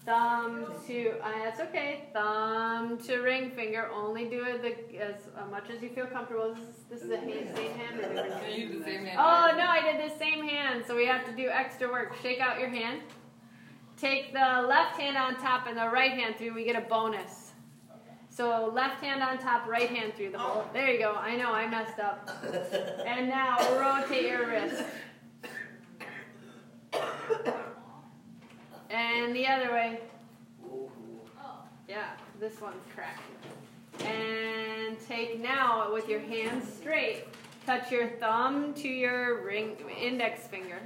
Thumb 0.06 0.68
to, 0.88 1.12
uh, 1.24 1.32
that's 1.46 1.62
okay. 1.62 2.10
Thumb 2.12 2.98
to 3.08 3.20
ring 3.20 3.52
finger. 3.52 3.90
Only 3.94 4.26
do 4.26 4.44
it 4.46 4.62
the, 4.62 5.00
as 5.00 5.16
uh, 5.38 5.46
much 5.50 5.70
as 5.70 5.82
you 5.82 5.90
feel 5.90 6.08
comfortable. 6.08 6.54
This 6.54 6.64
is, 6.64 6.76
this 6.90 7.02
is 7.04 7.10
the 7.10 7.18
hand, 7.18 7.56
same 7.56 7.72
hand 7.72 8.00
or 8.00 8.14
different 8.14 8.44
hand? 8.44 8.62
You 8.62 8.80
the 8.80 8.84
same 8.84 9.06
hand. 9.06 9.18
Oh 9.18 9.56
no, 9.58 9.64
I 9.64 9.82
did 9.82 10.12
the 10.12 10.18
same 10.18 10.46
hand, 10.46 10.84
so 10.86 10.96
we 10.96 11.06
have 11.06 11.26
to 11.28 11.32
do 11.32 11.48
extra 11.48 11.90
work. 11.90 12.16
Shake 12.22 12.42
out 12.42 12.60
your 12.60 12.70
hand. 12.70 13.00
Take 13.98 14.34
the 14.34 14.66
left 14.68 15.00
hand 15.00 15.18
on 15.18 15.36
top 15.36 15.68
and 15.68 15.78
the 15.78 15.90
right 15.90 16.12
hand 16.12 16.36
through. 16.38 16.54
We 16.54 16.64
get 16.64 16.76
a 16.76 16.88
bonus. 16.88 17.52
So 18.30 18.72
left 18.74 19.04
hand 19.04 19.22
on 19.22 19.38
top, 19.38 19.68
right 19.68 19.90
hand 19.90 20.16
through 20.16 20.32
the 20.32 20.40
hole. 20.40 20.66
There 20.74 20.92
you 20.92 20.98
go. 20.98 21.14
I 21.14 21.36
know 21.36 21.52
I 21.52 21.68
messed 21.68 22.00
up. 22.00 22.30
And 23.06 23.30
now 23.30 23.58
rotate 23.78 24.26
your 24.26 24.48
wrist. 24.48 24.84
And 28.90 29.36
the 29.36 29.48
other 29.48 29.72
way. 29.72 30.00
Yeah, 31.88 32.12
this 32.40 32.60
one's 32.60 32.84
cracked. 32.96 33.22
And 34.04 34.98
take 35.08 35.40
now 35.40 35.94
with 35.94 36.10
your 36.10 36.20
hands 36.20 36.72
straight. 36.74 37.26
Touch 37.66 37.92
your 37.92 38.08
thumb 38.20 38.74
to 38.76 38.88
your 38.88 39.46
ring 39.46 39.78
index 40.02 40.48
finger. 40.48 40.80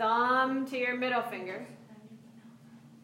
Thumb 0.00 0.64
to 0.64 0.78
your 0.78 0.96
middle 0.96 1.20
finger. 1.20 1.66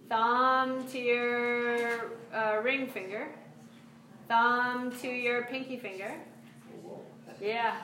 Thumb 0.08 0.88
to 0.88 0.98
your 0.98 2.12
uh, 2.32 2.60
ring 2.62 2.86
finger. 2.86 3.28
Thumb 4.28 4.90
to 5.02 5.06
your 5.06 5.42
pinky 5.44 5.76
finger. 5.76 6.14
Yeah. 7.38 7.76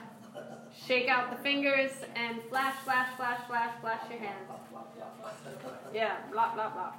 Shake 0.87 1.11
out 1.11 1.31
the 1.31 1.37
fingers 1.43 1.91
and 2.17 2.41
flash, 2.49 2.75
flash, 2.85 3.15
flash, 3.19 3.47
flash, 3.47 3.75
flash 3.83 4.01
your 4.09 4.19
hands. 4.19 4.49
Yeah, 5.93 6.17
blah, 6.33 6.55
blah, 6.55 6.71
blah. 6.71 6.93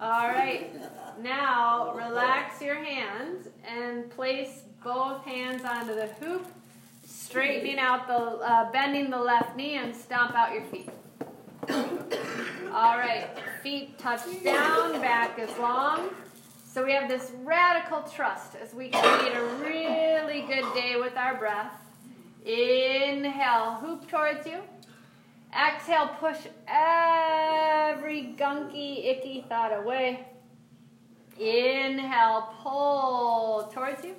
All 0.00 0.28
right. 0.28 0.70
Now 1.20 1.94
relax 1.96 2.62
your 2.62 2.76
hands 2.76 3.48
and 3.66 4.08
place 4.08 4.62
both 4.84 5.24
hands 5.24 5.64
onto 5.64 5.96
the 5.96 6.06
hoop, 6.20 6.46
straightening 7.08 7.78
out 7.78 8.06
the, 8.06 8.14
uh, 8.14 8.70
bending 8.70 9.10
the 9.10 9.18
left 9.18 9.56
knee 9.56 9.76
and 9.76 9.96
stomp 9.96 10.34
out 10.34 10.52
your 10.52 10.64
feet. 10.64 10.90
All 12.72 12.98
right. 12.98 13.28
Feet 13.62 13.98
touch 13.98 14.20
down, 14.44 15.00
back 15.00 15.38
is 15.38 15.50
long. 15.58 16.10
So 16.66 16.84
we 16.84 16.92
have 16.92 17.08
this 17.08 17.32
radical 17.42 18.02
trust 18.02 18.54
as 18.62 18.74
we 18.74 18.90
create 18.90 19.34
a 19.34 19.44
really 19.60 20.42
good 20.42 20.72
day 20.74 20.96
with 21.00 21.16
our 21.16 21.36
breath. 21.36 21.72
Inhale, 22.44 23.74
hoop 23.80 24.08
towards 24.08 24.46
you. 24.46 24.58
Exhale, 25.52 26.08
push 26.20 26.38
every 26.68 28.34
gunky, 28.38 29.06
icky 29.06 29.44
thought 29.48 29.76
away. 29.76 30.26
Inhale, 31.38 32.54
pull 32.62 33.70
towards 33.72 34.04
you. 34.04 34.14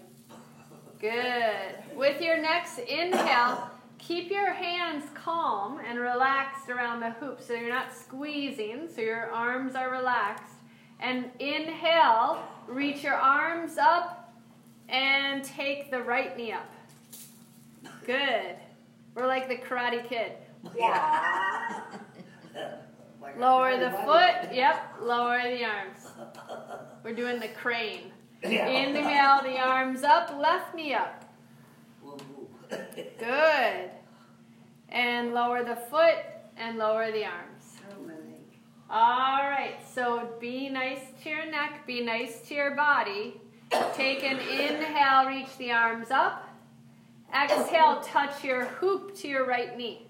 Good. 1.00 1.76
With 1.96 2.22
your 2.22 2.42
next 2.42 2.80
inhale, 2.80 3.72
keep 4.00 4.30
your 4.30 4.52
hands 4.52 5.06
calm 5.14 5.80
and 5.88 5.98
relaxed 5.98 6.70
around 6.70 7.00
the 7.00 7.12
hoop 7.12 7.40
so 7.42 7.54
you're 7.54 7.70
not 7.70 7.94
squeezing, 7.94 8.90
so 8.94 9.00
your 9.02 9.32
arms 9.32 9.76
are 9.76 9.90
relaxed. 9.92 10.56
And 11.00 11.32
inhale, 11.40 12.44
reach 12.68 13.04
your 13.04 13.14
arms 13.14 13.78
up 13.78 14.34
and 14.90 15.42
take 15.44 15.90
the 15.90 16.02
right 16.02 16.36
knee 16.36 16.52
up. 16.52 16.70
Good. 18.06 18.56
We're 19.16 19.28
like 19.28 19.48
the 19.48 19.56
karate 19.56 20.06
kid. 20.08 20.34
Lower 23.38 23.78
the 23.78 23.92
foot. 24.06 24.54
Yep. 24.54 24.96
Lower 25.02 25.42
the 25.44 25.64
arms. 25.64 26.08
We're 27.04 27.16
doing 27.16 27.40
the 27.40 27.48
crane. 27.50 28.12
Inhale 28.42 29.42
the 29.44 29.59
arms 29.80 30.04
up, 30.04 30.38
left 30.38 30.76
knee 30.76 30.94
up. 30.94 31.26
Good. 33.18 33.90
And 34.90 35.34
lower 35.34 35.64
the 35.64 35.76
foot 35.76 36.18
and 36.58 36.78
lower 36.78 37.12
the 37.12 37.26
arms. 37.26 37.78
All 38.90 39.50
right, 39.50 39.76
so 39.94 40.30
be 40.40 40.68
nice 40.68 41.02
to 41.24 41.30
your 41.30 41.46
neck, 41.46 41.86
be 41.86 42.02
nice 42.02 42.42
to 42.48 42.56
your 42.56 42.76
body, 42.76 43.40
Take 43.94 44.24
an 44.24 44.40
inhale, 44.40 45.28
reach 45.28 45.56
the 45.58 45.72
arms 45.72 46.10
up. 46.10 46.50
Exhale, 47.34 48.02
touch 48.02 48.44
your 48.44 48.66
hoop 48.66 49.16
to 49.18 49.28
your 49.28 49.46
right 49.46 49.78
knee. 49.78 50.08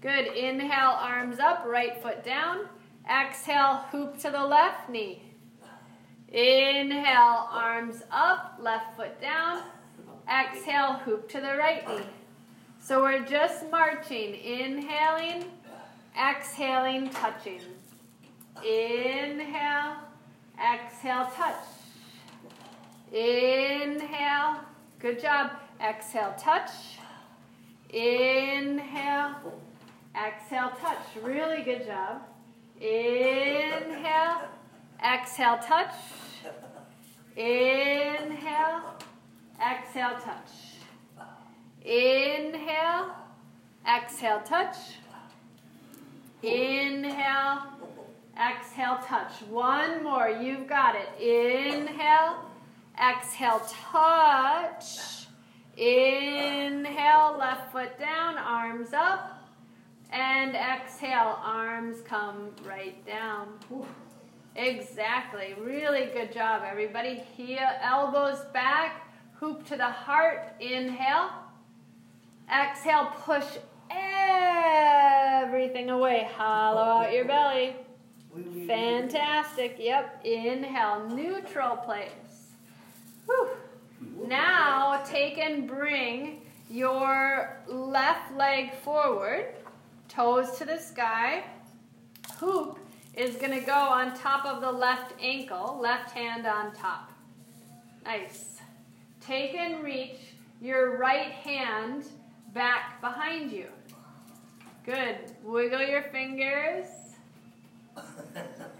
Good. 0.00 0.28
Inhale, 0.28 0.96
arms 0.98 1.38
up, 1.38 1.64
right 1.66 2.00
foot 2.02 2.24
down. 2.24 2.68
Exhale, 3.10 3.84
hoop 3.90 4.18
to 4.20 4.30
the 4.30 4.42
left 4.42 4.88
knee. 4.88 5.27
Inhale, 6.32 7.48
arms 7.50 8.02
up, 8.10 8.58
left 8.60 8.96
foot 8.96 9.20
down. 9.20 9.62
Exhale, 10.30 10.94
hoop 10.94 11.28
to 11.30 11.40
the 11.40 11.56
right 11.56 11.88
knee. 11.88 12.04
So 12.80 13.02
we're 13.02 13.24
just 13.24 13.70
marching. 13.70 14.34
Inhaling, 14.34 15.44
exhaling, 16.18 17.08
touching. 17.10 17.60
Inhale, 18.62 19.96
exhale, 20.58 21.30
touch. 21.34 21.64
Inhale, 23.10 24.60
good 24.98 25.20
job. 25.20 25.52
Exhale, 25.80 26.34
touch. 26.38 26.70
Inhale, 27.90 29.34
exhale, 30.14 30.72
touch. 30.78 30.98
Really 31.22 31.62
good 31.62 31.86
job. 31.86 32.20
Inhale, 32.80 33.47
exhale, 35.28 35.58
touch. 35.58 35.94
Inhale, 37.36 38.96
exhale, 39.60 40.18
touch. 40.24 40.50
Inhale, 41.84 43.10
exhale, 43.86 44.40
touch. 44.40 44.76
Inhale, 46.42 47.62
exhale, 48.40 48.98
touch. 49.04 49.42
One 49.50 50.02
more. 50.02 50.30
You've 50.30 50.66
got 50.66 50.96
it. 50.96 51.08
Inhale, 51.20 52.36
exhale, 52.98 53.60
touch. 53.92 55.26
Inhale, 55.76 57.36
left 57.38 57.70
foot 57.70 57.98
down, 57.98 58.38
arms 58.38 58.94
up. 58.94 59.44
And 60.10 60.56
exhale, 60.56 61.38
arms 61.42 61.98
come 62.00 62.52
right 62.64 63.04
down. 63.06 63.48
Exactly. 64.58 65.54
Really 65.62 66.06
good 66.06 66.32
job, 66.32 66.62
everybody. 66.68 67.22
Heel, 67.36 67.68
elbows 67.80 68.40
back, 68.52 69.08
hoop 69.34 69.64
to 69.68 69.76
the 69.76 69.86
heart. 69.86 70.52
Inhale. 70.58 71.30
Exhale, 72.52 73.12
push 73.22 73.44
everything 73.88 75.90
away. 75.90 76.28
Hollow 76.36 77.04
out 77.04 77.12
your 77.12 77.24
belly. 77.24 77.76
Fantastic. 78.66 79.76
Yep. 79.78 80.24
Inhale, 80.24 81.08
neutral 81.08 81.76
place. 81.76 82.10
Whew. 83.26 83.50
Now 84.26 85.04
take 85.06 85.38
and 85.38 85.68
bring 85.68 86.40
your 86.68 87.60
left 87.68 88.36
leg 88.36 88.74
forward, 88.74 89.54
toes 90.08 90.58
to 90.58 90.64
the 90.64 90.78
sky. 90.78 91.44
Hoop 92.38 92.80
is 93.18 93.34
going 93.34 93.50
to 93.50 93.66
go 93.66 93.72
on 93.72 94.16
top 94.16 94.46
of 94.46 94.60
the 94.60 94.70
left 94.70 95.12
ankle, 95.20 95.76
left 95.82 96.12
hand 96.12 96.46
on 96.46 96.72
top. 96.72 97.10
Nice. 98.04 98.60
Take 99.20 99.54
and 99.54 99.82
reach 99.82 100.18
your 100.60 100.96
right 100.98 101.32
hand 101.32 102.04
back 102.54 103.00
behind 103.00 103.50
you. 103.50 103.66
Good. 104.86 105.16
Wiggle 105.42 105.82
your 105.82 106.02
fingers. 106.04 106.86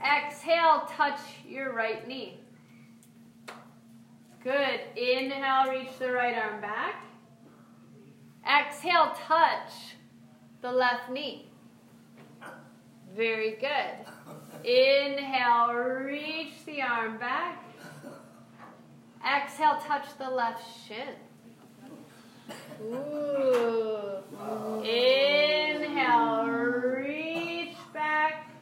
Exhale, 0.01 0.89
touch 0.97 1.19
your 1.47 1.75
right 1.75 2.07
knee. 2.07 2.39
Good. 4.45 4.81
Inhale, 4.97 5.69
reach 5.69 5.99
the 5.99 6.13
right 6.13 6.37
arm 6.37 6.61
back. 6.61 7.05
Exhale, 8.49 9.17
touch 9.27 9.97
the 10.63 10.71
left 10.71 11.11
knee. 11.11 11.48
Very 13.17 13.57
good. 13.57 14.07
Inhale, 14.65 15.75
reach 15.75 16.65
the 16.67 16.83
arm 16.83 17.19
back. 17.19 17.65
Exhale, 19.27 19.79
touch 19.87 20.07
the 20.19 20.31
left 20.31 20.65
shin. 20.87 21.15
Ooh. 22.83 24.23
Inhale, 24.85 26.47
reach 26.47 27.77
back. 27.93 28.53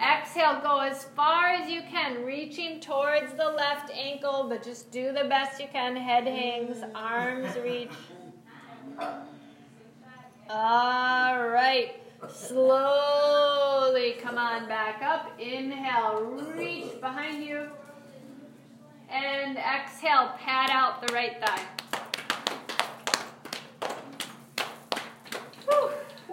Exhale, 0.00 0.60
go 0.62 0.80
as 0.80 1.04
far 1.04 1.48
as 1.48 1.70
you 1.70 1.82
can, 1.90 2.24
reaching 2.24 2.80
towards 2.80 3.32
the 3.34 3.50
left 3.50 3.90
ankle, 3.90 4.46
but 4.48 4.62
just 4.62 4.90
do 4.90 5.12
the 5.12 5.24
best 5.28 5.60
you 5.60 5.68
can. 5.70 5.96
Head 5.96 6.26
hangs, 6.26 6.82
arms 6.94 7.54
reach. 7.62 7.90
All 10.50 11.48
right. 11.48 11.96
Slowly 12.28 14.12
come 14.20 14.38
on 14.38 14.66
back 14.68 15.02
up. 15.02 15.32
Inhale, 15.38 16.22
reach 16.56 17.00
behind 17.00 17.44
you. 17.44 17.68
And 19.10 19.56
exhale, 19.58 20.32
pat 20.38 20.70
out 20.70 21.06
the 21.06 21.12
right 21.12 21.40
thigh. 21.44 21.64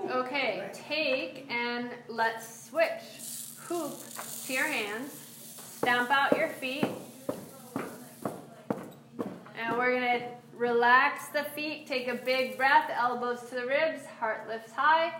Okay, 0.09 0.69
take 0.73 1.49
and 1.49 1.89
let's 2.09 2.67
switch. 2.69 2.89
Hoop 3.67 3.93
to 4.45 4.53
your 4.53 4.67
hands. 4.67 5.13
Stomp 5.77 6.09
out 6.09 6.37
your 6.37 6.49
feet. 6.49 6.85
And 9.57 9.77
we're 9.77 9.91
going 9.97 10.19
to 10.19 10.27
relax 10.53 11.29
the 11.29 11.43
feet. 11.55 11.87
Take 11.87 12.07
a 12.07 12.15
big 12.15 12.57
breath. 12.57 12.91
Elbows 12.93 13.41
to 13.49 13.55
the 13.55 13.65
ribs. 13.65 14.05
Heart 14.19 14.47
lifts 14.49 14.73
high. 14.73 15.13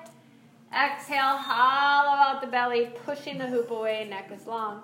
Exhale, 0.74 1.36
hollow 1.36 2.16
out 2.16 2.40
the 2.40 2.48
belly, 2.48 2.92
pushing 3.06 3.38
the 3.38 3.48
hoop 3.48 3.72
away. 3.72 4.08
Neck 4.10 4.32
is 4.34 4.48
long. 4.48 4.84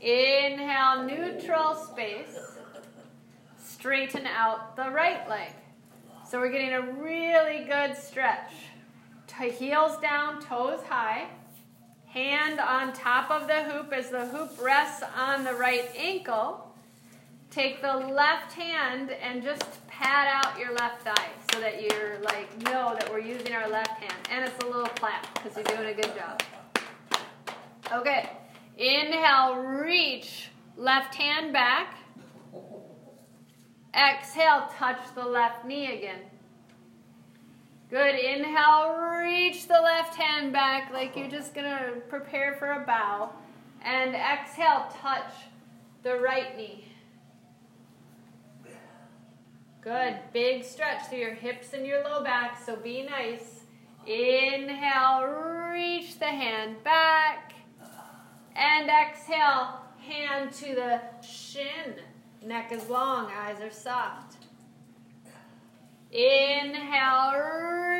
Inhale, 0.00 1.02
neutral 1.02 1.74
space. 1.74 2.38
Straighten 3.58 4.26
out 4.26 4.76
the 4.76 4.88
right 4.90 5.28
leg. 5.28 5.52
So 6.28 6.38
we're 6.38 6.52
getting 6.52 6.72
a 6.72 6.82
really 6.82 7.64
good 7.64 7.96
stretch. 7.96 8.52
Heels 9.58 9.98
down, 10.00 10.40
toes 10.40 10.80
high. 10.88 11.26
Hand 12.06 12.60
on 12.60 12.92
top 12.92 13.30
of 13.30 13.48
the 13.48 13.62
hoop 13.64 13.92
as 13.92 14.10
the 14.10 14.26
hoop 14.26 14.50
rests 14.62 15.02
on 15.16 15.44
the 15.44 15.54
right 15.54 15.90
ankle. 15.96 16.72
Take 17.50 17.82
the 17.82 17.92
left 17.92 18.52
hand 18.52 19.10
and 19.10 19.42
just 19.42 19.86
pat 19.88 20.28
out 20.28 20.58
your 20.58 20.72
left 20.74 21.02
thigh 21.02 21.39
so 21.52 21.60
that 21.60 21.82
you're 21.82 22.18
like, 22.22 22.56
know 22.64 22.94
that 22.98 23.10
we're 23.10 23.20
using 23.20 23.52
our 23.52 23.68
left 23.68 24.00
hand. 24.00 24.14
And 24.30 24.44
it's 24.44 24.64
a 24.64 24.66
little 24.66 24.86
clap 24.86 25.34
because 25.34 25.56
you're 25.56 25.76
doing 25.76 25.88
a 25.88 25.94
good 25.94 26.14
job. 26.14 26.42
Okay. 27.92 28.30
Inhale, 28.76 29.56
reach 29.56 30.50
left 30.76 31.14
hand 31.14 31.52
back. 31.52 31.98
Exhale, 33.94 34.68
touch 34.78 35.00
the 35.14 35.24
left 35.24 35.64
knee 35.64 35.98
again. 35.98 36.20
Good. 37.90 38.14
Inhale, 38.14 38.96
reach 39.20 39.66
the 39.66 39.80
left 39.80 40.14
hand 40.14 40.52
back 40.52 40.92
like 40.92 41.16
you're 41.16 41.28
just 41.28 41.54
going 41.54 41.66
to 41.66 42.00
prepare 42.08 42.54
for 42.54 42.70
a 42.70 42.86
bow. 42.86 43.30
And 43.82 44.14
exhale, 44.14 44.86
touch 45.02 45.32
the 46.04 46.16
right 46.18 46.56
knee. 46.56 46.89
Good. 49.80 50.18
Big 50.34 50.62
stretch 50.62 51.06
through 51.06 51.20
your 51.20 51.34
hips 51.34 51.72
and 51.72 51.86
your 51.86 52.04
low 52.04 52.22
back, 52.22 52.60
so 52.64 52.76
be 52.76 53.02
nice. 53.02 53.60
Inhale, 54.06 55.24
reach 55.72 56.18
the 56.18 56.26
hand 56.26 56.82
back. 56.84 57.54
And 58.54 58.90
exhale, 58.90 59.80
hand 60.06 60.52
to 60.54 60.74
the 60.74 61.00
shin. 61.26 61.94
Neck 62.44 62.72
is 62.72 62.90
long, 62.90 63.30
eyes 63.32 63.60
are 63.62 63.70
soft. 63.70 64.36
Inhale, 66.10 67.38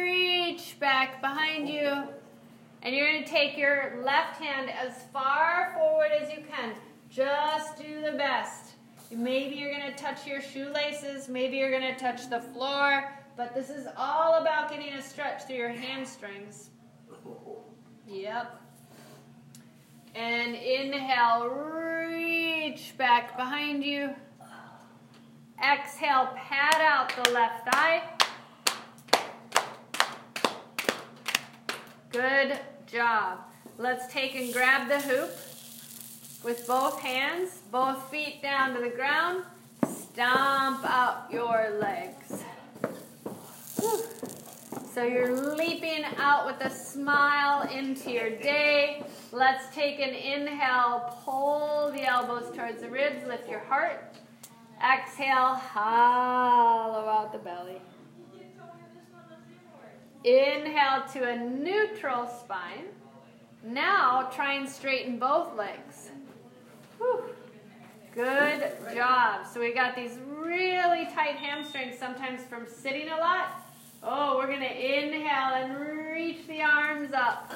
reach 0.02 0.78
back 0.80 1.22
behind 1.22 1.66
you. 1.66 2.02
And 2.82 2.94
you're 2.94 3.10
going 3.10 3.24
to 3.24 3.30
take 3.30 3.56
your 3.56 4.02
left 4.04 4.38
hand 4.40 4.70
as 4.70 5.04
far 5.12 5.72
forward 5.74 6.10
as 6.12 6.30
you 6.30 6.44
can. 6.44 6.74
Just 7.08 7.78
do 7.78 8.02
the 8.02 8.12
best. 8.12 8.69
Maybe 9.12 9.56
you're 9.56 9.72
going 9.72 9.90
to 9.90 9.96
touch 9.96 10.26
your 10.26 10.40
shoelaces, 10.40 11.28
maybe 11.28 11.56
you're 11.56 11.70
going 11.70 11.94
to 11.94 11.98
touch 11.98 12.30
the 12.30 12.40
floor, 12.40 13.12
but 13.36 13.54
this 13.54 13.68
is 13.68 13.88
all 13.96 14.34
about 14.34 14.70
getting 14.70 14.92
a 14.92 15.02
stretch 15.02 15.44
through 15.44 15.56
your 15.56 15.70
hamstrings. 15.70 16.70
Yep. 18.06 18.60
And 20.14 20.54
inhale, 20.54 21.48
reach 21.48 22.96
back 22.96 23.36
behind 23.36 23.84
you. 23.84 24.14
Exhale, 25.62 26.30
pat 26.36 26.80
out 26.80 27.12
the 27.24 27.30
left 27.32 27.68
thigh. 27.68 28.02
Good 32.10 32.58
job. 32.86 33.40
Let's 33.76 34.12
take 34.12 34.34
and 34.34 34.52
grab 34.52 34.88
the 34.88 35.00
hoop. 35.00 35.30
With 36.42 36.66
both 36.66 37.00
hands, 37.00 37.60
both 37.70 38.10
feet 38.10 38.42
down 38.42 38.74
to 38.74 38.80
the 38.80 38.90
ground. 38.90 39.44
Stomp 39.84 40.84
out 40.84 41.30
your 41.30 41.78
legs. 41.80 42.42
So 44.92 45.04
you're 45.04 45.54
leaping 45.56 46.04
out 46.16 46.46
with 46.46 46.60
a 46.64 46.70
smile 46.70 47.68
into 47.68 48.10
your 48.10 48.30
day. 48.30 49.04
Let's 49.32 49.72
take 49.74 50.00
an 50.00 50.10
inhale, 50.10 51.16
pull 51.24 51.92
the 51.92 52.02
elbows 52.02 52.54
towards 52.56 52.82
the 52.82 52.90
ribs, 52.90 53.24
lift 53.26 53.48
your 53.48 53.60
heart. 53.60 54.16
Exhale, 54.82 55.54
hollow 55.54 57.08
out 57.08 57.32
the 57.32 57.38
belly. 57.38 57.80
Inhale 60.24 61.04
to 61.12 61.28
a 61.28 61.36
neutral 61.38 62.26
spine. 62.26 62.86
Now 63.62 64.28
try 64.34 64.54
and 64.54 64.68
straighten 64.68 65.18
both 65.18 65.56
legs. 65.56 66.10
Good 68.14 68.72
job. 68.94 69.46
So 69.46 69.60
we 69.60 69.72
got 69.72 69.94
these 69.94 70.18
really 70.28 71.06
tight 71.06 71.36
hamstrings 71.36 71.96
sometimes 71.98 72.42
from 72.42 72.66
sitting 72.66 73.08
a 73.08 73.16
lot. 73.16 73.62
Oh, 74.02 74.36
we're 74.36 74.48
going 74.48 74.60
to 74.60 74.66
inhale 74.66 75.54
and 75.54 75.78
reach 75.78 76.46
the 76.46 76.62
arms 76.62 77.12
up. 77.12 77.52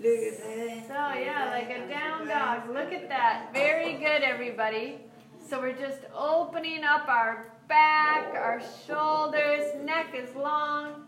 So 0.00 0.08
yeah, 0.08 1.48
like 1.52 1.70
a 1.70 1.86
down 1.88 2.26
dog. 2.26 2.68
Look 2.70 2.92
at 2.92 3.08
that. 3.08 3.52
Very 3.52 3.94
good, 3.94 4.22
everybody. 4.22 4.98
So 5.46 5.60
we're 5.60 5.72
just 5.72 6.00
opening 6.16 6.82
up 6.84 7.06
our 7.08 7.52
back, 7.68 8.34
our 8.34 8.62
shoulders, 8.86 9.74
neck 9.84 10.14
is 10.14 10.34
long. 10.34 11.06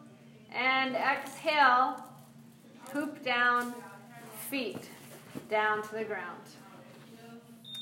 And 0.55 0.95
exhale, 0.95 2.05
hoop 2.93 3.25
down, 3.25 3.75
feet 4.51 4.91
down 5.49 5.83
to 5.83 5.95
the 5.95 6.05
ground. 6.05 6.43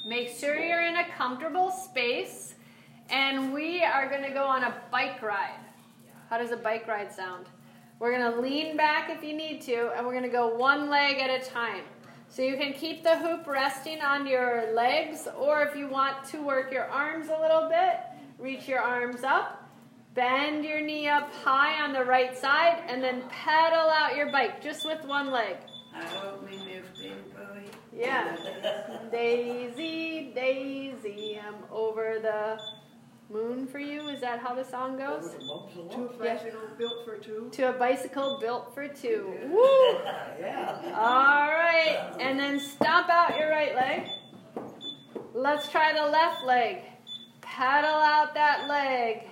Make 0.05 0.31
sure 0.31 0.59
you're 0.59 0.83
in 0.83 0.97
a 0.97 1.09
comfortable 1.17 1.71
space. 1.71 2.55
And 3.11 3.53
we 3.53 3.83
are 3.83 4.09
going 4.09 4.23
to 4.23 4.31
go 4.31 4.45
on 4.45 4.65
a 4.65 4.75
bike 4.91 5.23
ride. 5.23 5.61
How 6.29 6.39
does 6.39 6.51
a 6.51 6.57
bike 6.57 6.89
ride 6.89 7.13
sound? 7.13 7.47
We're 7.99 8.19
going 8.19 8.33
to 8.33 8.41
lean 8.41 8.77
back 8.77 9.11
if 9.11 9.23
you 9.23 9.33
need 9.33 9.61
to, 9.63 9.93
and 9.97 10.05
we're 10.05 10.13
going 10.13 10.25
to 10.25 10.29
go 10.29 10.57
one 10.57 10.91
leg 10.91 11.19
at 11.19 11.31
a 11.31 11.45
time. 11.49 11.85
So 12.29 12.43
you 12.43 12.57
can 12.57 12.73
keep 12.73 13.05
the 13.05 13.19
hoop 13.19 13.47
resting 13.47 14.01
on 14.01 14.27
your 14.27 14.73
legs, 14.75 15.29
or 15.39 15.63
if 15.63 15.77
you 15.77 15.87
want 15.87 16.25
to 16.31 16.43
work 16.43 16.73
your 16.73 16.87
arms 16.87 17.29
a 17.29 17.39
little 17.41 17.69
bit, 17.69 18.01
reach 18.39 18.67
your 18.67 18.81
arms 18.81 19.23
up, 19.23 19.71
bend 20.15 20.65
your 20.65 20.81
knee 20.81 21.07
up 21.07 21.31
high 21.45 21.83
on 21.85 21.93
the 21.93 22.05
right 22.05 22.37
side, 22.37 22.83
and 22.89 23.03
then 23.03 23.23
pedal 23.29 23.89
out 23.91 24.17
your 24.17 24.33
bike 24.33 24.63
just 24.63 24.87
with 24.87 25.05
one 25.05 25.31
leg. 25.31 25.59
I 25.95 26.03
hope 26.05 26.43
we 26.43 26.57
moved 26.57 26.99
in, 27.03 27.19
boy. 27.37 27.65
Yeah. 28.03 28.37
Daisy, 29.13 30.33
Daisy, 30.35 31.41
I'm 31.47 31.55
over 31.71 32.19
the 32.21 32.59
moon 33.33 33.67
for 33.69 33.79
you. 33.79 34.09
Is 34.09 34.21
that 34.21 34.41
how 34.41 34.55
the 34.55 34.65
song 34.65 34.99
goes? 34.99 35.37
Two 35.91 36.11
bicycle 36.19 36.61
built 36.77 37.05
for 37.05 37.17
two. 37.17 37.49
To 37.53 37.69
a 37.71 37.73
bicycle 37.73 38.39
built 38.41 38.75
for 38.75 38.89
two. 38.89 39.33
Woo! 39.47 39.99
Yeah. 40.41 40.81
All 40.97 41.49
right, 41.49 42.13
and 42.19 42.39
then 42.39 42.59
stomp 42.59 43.09
out 43.09 43.39
your 43.39 43.51
right 43.51 43.75
leg. 43.75 44.09
Let's 45.35 45.69
try 45.69 45.93
the 45.93 46.11
left 46.11 46.45
leg. 46.45 46.79
Paddle 47.41 47.91
out 47.91 48.35
that 48.35 48.69
leg 48.69 49.29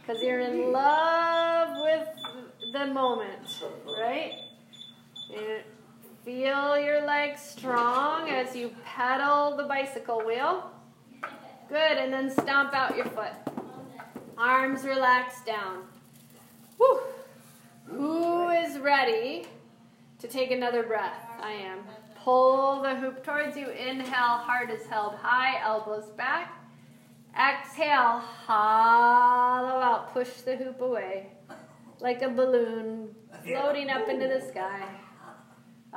because 0.00 0.22
you're 0.22 0.40
in 0.40 0.72
love 0.72 1.76
with 1.82 2.08
the 2.72 2.86
moment, 2.86 3.62
right? 4.00 4.32
And 5.36 5.62
feel 6.28 6.78
your 6.78 7.06
legs 7.06 7.40
strong 7.40 8.28
as 8.28 8.54
you 8.54 8.70
pedal 8.84 9.56
the 9.56 9.62
bicycle 9.62 10.22
wheel. 10.26 10.70
Good, 11.70 11.96
and 11.96 12.12
then 12.12 12.28
stomp 12.28 12.74
out 12.74 12.94
your 12.94 13.06
foot. 13.06 13.32
Arms 14.36 14.84
relaxed 14.84 15.46
down. 15.46 15.84
Whew. 16.76 17.00
Who 17.86 18.50
is 18.50 18.78
ready 18.78 19.46
to 20.18 20.28
take 20.28 20.50
another 20.50 20.82
breath? 20.82 21.24
I 21.40 21.52
am. 21.52 21.78
Pull 22.22 22.82
the 22.82 22.94
hoop 22.94 23.24
towards 23.24 23.56
you. 23.56 23.70
Inhale, 23.70 24.36
heart 24.36 24.70
is 24.70 24.84
held 24.84 25.14
high, 25.14 25.58
elbows 25.62 26.10
back. 26.10 26.62
Exhale, 27.32 28.18
hollow 28.44 29.80
out. 29.80 30.12
Push 30.12 30.42
the 30.42 30.56
hoop 30.56 30.82
away 30.82 31.28
like 32.00 32.20
a 32.20 32.28
balloon 32.28 33.14
floating 33.46 33.88
up 33.88 34.10
into 34.10 34.28
the 34.28 34.46
sky. 34.46 34.86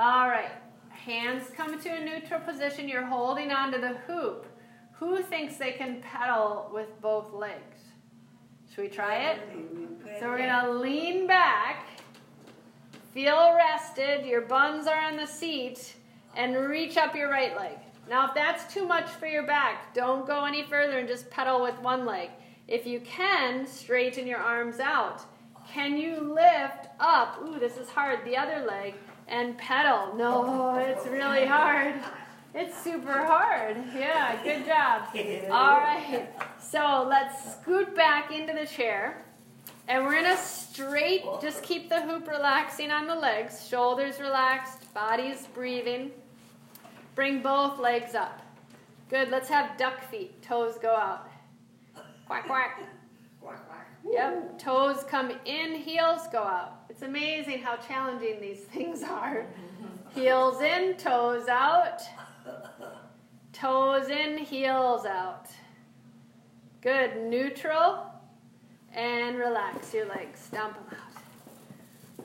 All 0.01 0.29
right. 0.29 0.49
Hands 0.89 1.43
come 1.55 1.79
to 1.79 1.89
a 1.89 2.03
neutral 2.03 2.39
position. 2.39 2.89
You're 2.89 3.05
holding 3.05 3.51
onto 3.51 3.79
the 3.79 3.99
hoop. 4.07 4.47
Who 4.93 5.21
thinks 5.21 5.57
they 5.57 5.73
can 5.73 6.01
pedal 6.01 6.71
with 6.73 6.99
both 7.01 7.31
legs? 7.31 7.77
Should 8.73 8.81
we 8.81 8.87
try 8.87 9.29
it? 9.29 9.39
So 10.19 10.27
we're 10.27 10.39
going 10.39 10.65
to 10.65 10.71
lean 10.71 11.27
back, 11.27 11.85
feel 13.13 13.53
rested, 13.55 14.25
your 14.25 14.41
buns 14.41 14.87
are 14.87 14.99
on 14.99 15.17
the 15.17 15.27
seat, 15.27 15.93
and 16.35 16.55
reach 16.55 16.97
up 16.97 17.15
your 17.15 17.29
right 17.29 17.55
leg. 17.55 17.77
Now, 18.09 18.27
if 18.27 18.33
that's 18.33 18.73
too 18.73 18.87
much 18.87 19.07
for 19.07 19.27
your 19.27 19.45
back, 19.45 19.93
don't 19.93 20.25
go 20.25 20.45
any 20.45 20.63
further 20.63 20.97
and 20.97 21.07
just 21.07 21.29
pedal 21.29 21.61
with 21.61 21.77
one 21.79 22.07
leg. 22.07 22.31
If 22.67 22.87
you 22.87 23.01
can, 23.01 23.67
straighten 23.67 24.25
your 24.25 24.39
arms 24.39 24.79
out. 24.79 25.21
Can 25.71 25.95
you 25.95 26.19
lift 26.19 26.87
up? 26.99 27.39
Ooh, 27.45 27.59
this 27.59 27.77
is 27.77 27.87
hard. 27.87 28.25
The 28.25 28.35
other 28.35 28.65
leg 28.65 28.95
and 29.31 29.57
pedal. 29.57 30.13
No, 30.15 30.75
it's 30.75 31.07
really 31.07 31.45
hard. 31.45 31.95
It's 32.53 32.77
super 32.83 33.25
hard. 33.25 33.77
Yeah, 33.97 34.43
good 34.43 34.65
job. 34.65 35.03
All 35.49 35.77
right. 35.77 36.27
So 36.59 37.07
let's 37.09 37.53
scoot 37.53 37.95
back 37.95 38.31
into 38.31 38.53
the 38.53 38.67
chair. 38.67 39.25
And 39.87 40.03
we're 40.03 40.21
going 40.21 40.35
to 40.35 40.37
straight, 40.37 41.23
just 41.41 41.63
keep 41.63 41.89
the 41.89 42.01
hoop 42.01 42.27
relaxing 42.27 42.91
on 42.91 43.07
the 43.07 43.15
legs, 43.15 43.67
shoulders 43.67 44.19
relaxed, 44.19 44.93
body's 44.93 45.47
breathing. 45.47 46.11
Bring 47.15 47.41
both 47.41 47.79
legs 47.79 48.15
up. 48.15 48.41
Good. 49.09 49.29
Let's 49.29 49.49
have 49.49 49.77
duck 49.77 50.09
feet. 50.09 50.41
Toes 50.41 50.77
go 50.81 50.95
out. 50.95 51.29
Quack, 52.25 52.45
quack. 52.45 52.79
Yep. 54.11 54.59
Toes 54.59 55.05
come 55.07 55.31
in, 55.45 55.73
heels 55.75 56.27
go 56.31 56.39
out. 56.39 56.83
It's 56.89 57.01
amazing 57.01 57.61
how 57.61 57.77
challenging 57.77 58.41
these 58.41 58.59
things 58.59 59.03
are. 59.03 59.45
Heels 60.13 60.61
in, 60.61 60.97
toes 60.97 61.47
out. 61.47 62.01
Toes 63.53 64.09
in, 64.09 64.37
heels 64.37 65.05
out. 65.05 65.47
Good. 66.81 67.15
Neutral. 67.23 68.07
And 68.93 69.37
relax 69.37 69.93
your 69.93 70.07
legs. 70.07 70.39
Stomp 70.39 70.73
them 70.73 70.99
out. 70.99 71.11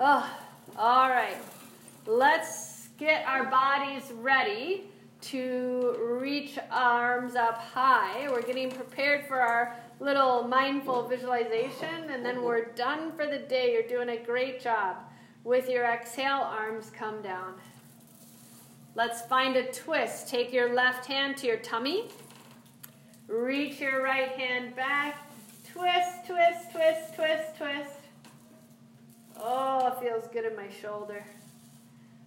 Oh, 0.01 0.39
all 0.77 1.09
right. 1.09 1.37
Let's 2.07 2.89
get 2.99 3.25
our 3.27 3.45
bodies 3.45 4.11
ready 4.17 4.91
to 5.21 5.97
reach 6.21 6.59
arms 6.71 7.37
up 7.37 7.59
high. 7.59 8.29
We're 8.29 8.43
getting 8.43 8.71
prepared 8.71 9.27
for 9.27 9.41
our 9.41 9.77
little 9.99 10.47
mindful 10.47 11.09
visualization, 11.09 12.11
and 12.11 12.25
then 12.25 12.43
we're 12.43 12.67
done 12.75 13.13
for 13.13 13.27
the 13.27 13.39
day. 13.39 13.73
You're 13.73 13.89
doing 13.89 14.17
a 14.17 14.23
great 14.23 14.61
job. 14.61 14.97
With 15.45 15.69
your 15.71 15.85
exhale, 15.85 16.43
arms 16.43 16.91
come 16.91 17.23
down. 17.23 17.55
Let's 18.95 19.23
find 19.23 19.57
a 19.57 19.71
twist. 19.73 20.29
Take 20.29 20.53
your 20.53 20.75
left 20.75 21.07
hand 21.07 21.37
to 21.39 21.47
your 21.47 21.59
tummy. 21.59 22.09
Reach 23.29 23.81
your 23.81 24.03
right 24.03 24.31
hand 24.31 24.75
back. 24.75 25.29
Twist, 25.71 26.27
twist, 26.27 26.73
twist, 26.73 27.15
twist, 27.15 27.57
twist. 27.57 28.01
Oh, 29.39 29.89
it 29.89 30.01
feels 30.01 30.27
good 30.29 30.45
in 30.47 30.57
my 30.57 30.69
shoulder. 30.71 31.25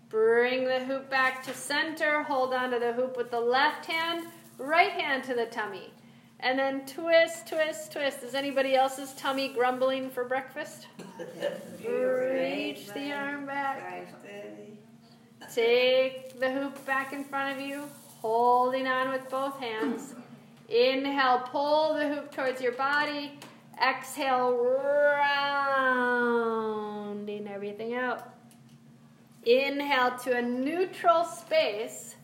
Bring 0.10 0.66
the 0.66 0.80
hoop 0.86 1.10
back 1.10 1.44
to 1.44 1.54
center. 1.54 2.24
Hold 2.24 2.54
on 2.54 2.72
to 2.72 2.80
the 2.80 2.94
hoop 2.94 3.18
with 3.18 3.32
the 3.32 3.40
left 3.40 3.86
hand, 3.86 4.28
right 4.58 4.92
hand 4.92 5.24
to 5.26 5.34
the 5.34 5.46
tummy. 5.48 5.92
And 6.42 6.58
then 6.58 6.86
twist, 6.86 7.48
twist, 7.48 7.92
twist. 7.92 8.24
Is 8.24 8.34
anybody 8.34 8.74
else's 8.76 9.12
tummy 9.14 9.50
grumbling 9.50 10.10
for 10.10 10.24
breakfast? 10.24 10.88
Reach 11.86 12.88
the 12.94 13.12
arm 13.12 13.46
back. 13.46 14.08
Take 15.54 16.40
the 16.40 16.50
hoop 16.50 16.86
back 16.86 17.12
in 17.12 17.26
front 17.26 17.58
of 17.58 17.66
you, 17.66 17.90
holding 18.22 18.88
on 18.88 19.10
with 19.12 19.30
both 19.30 19.60
hands. 19.60 20.16
Inhale, 20.70 21.40
pull 21.40 21.96
the 21.96 22.08
hoop 22.08 22.32
towards 22.32 22.62
your 22.62 22.72
body. 22.74 23.38
Exhale, 23.82 24.56
rounding 25.36 25.90
everything 27.48 27.96
out. 27.96 28.34
Inhale 29.46 30.18
to 30.20 30.38
a 30.38 30.42
neutral 30.42 31.26
space, 31.26 32.16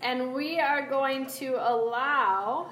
and 0.00 0.32
we 0.32 0.58
are 0.58 0.88
going 0.88 1.26
to 1.26 1.54
allow 1.56 2.70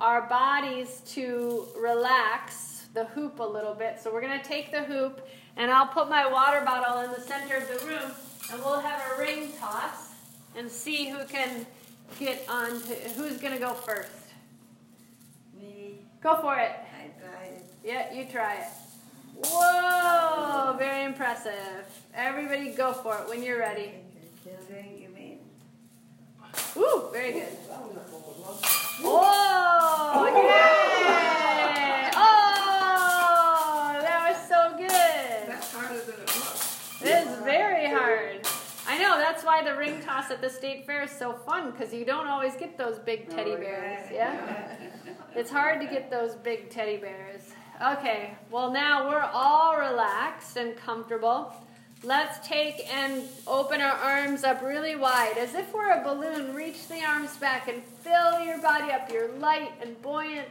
our 0.00 0.22
bodies 0.22 1.02
to 1.12 1.68
relax 1.78 2.86
the 2.94 3.04
hoop 3.04 3.38
a 3.38 3.44
little 3.44 3.74
bit. 3.74 4.00
So 4.02 4.12
we're 4.12 4.22
going 4.22 4.40
to 4.40 4.44
take 4.44 4.72
the 4.72 4.82
hoop, 4.82 5.26
and 5.56 5.70
I'll 5.70 5.86
put 5.86 6.08
my 6.08 6.26
water 6.26 6.62
bottle 6.64 7.02
in 7.02 7.12
the 7.12 7.20
center 7.20 7.56
of 7.56 7.68
the 7.68 7.86
room, 7.86 8.10
and 8.52 8.60
we'll 8.64 8.80
have 8.80 9.00
a 9.12 9.20
ring 9.20 9.52
toss 9.60 10.10
and 10.56 10.70
see 10.70 11.08
who 11.08 11.24
can 11.24 11.66
get 12.18 12.44
on 12.48 12.80
to 12.82 12.94
who's 13.16 13.38
gonna 13.38 13.58
go 13.58 13.72
first? 13.72 14.10
Me, 15.58 15.98
Go 16.22 16.40
for 16.40 16.56
it. 16.58 16.72
I 16.98 17.08
tried. 17.20 17.52
It. 17.54 17.64
Yeah, 17.84 18.12
you 18.12 18.24
try 18.30 18.54
it. 18.56 18.68
Whoa, 19.42 20.76
very 20.76 21.04
impressive. 21.04 21.86
Everybody 22.14 22.72
go 22.72 22.92
for 22.92 23.18
it 23.18 23.28
when 23.28 23.42
you're 23.42 23.58
ready. 23.58 23.92
Children, 26.74 26.76
you 26.76 26.84
mean? 26.84 27.06
Ooh, 27.06 27.12
very 27.12 27.32
good. 27.32 27.48
Oh, 29.02 29.02
Whoa, 29.02 30.26
yay! 30.36 32.10
Oh, 32.14 33.98
that 34.00 34.28
was 34.28 34.48
so 34.48 34.76
good. 34.76 35.48
That's 35.48 35.72
harder 35.72 36.00
than 36.00 36.14
it 36.14 36.20
looks. 36.20 37.02
It 37.02 37.08
is 37.08 37.38
very 37.44 37.86
hard. 37.88 38.46
I 38.86 38.98
know, 38.98 39.18
that's 39.18 39.44
why 39.44 39.62
the 39.62 39.76
ring 39.76 40.00
toss 40.02 40.30
at 40.30 40.40
the 40.40 40.50
state 40.50 40.84
fair 40.86 41.02
is 41.04 41.10
so 41.10 41.32
fun 41.32 41.70
because 41.70 41.94
you 41.94 42.04
don't 42.04 42.26
always 42.26 42.54
get 42.56 42.76
those 42.76 42.98
big 42.98 43.28
teddy 43.30 43.52
Oh, 43.52 43.60
bears. 43.60 44.08
yeah. 44.12 44.34
Yeah? 44.34 44.76
It's 45.34 45.50
hard 45.50 45.80
to 45.80 45.86
get 45.86 46.10
those 46.10 46.34
big 46.34 46.70
teddy 46.70 46.96
bears. 46.96 47.42
Okay, 47.98 48.34
well, 48.50 48.70
now 48.72 49.08
we're 49.08 49.30
all 49.32 49.76
relaxed 49.78 50.56
and 50.56 50.76
comfortable. 50.76 51.54
Let's 52.02 52.46
take 52.48 52.90
and 52.90 53.24
open 53.46 53.82
our 53.82 53.92
arms 53.92 54.42
up 54.42 54.62
really 54.62 54.96
wide 54.96 55.36
as 55.36 55.54
if 55.54 55.74
we're 55.74 55.90
a 55.90 56.02
balloon. 56.02 56.54
Reach 56.54 56.88
the 56.88 57.04
arms 57.04 57.36
back 57.36 57.68
and 57.68 57.82
fill 57.84 58.40
your 58.40 58.58
body 58.62 58.90
up. 58.90 59.12
You're 59.12 59.28
light 59.32 59.72
and 59.82 60.00
buoyant. 60.00 60.48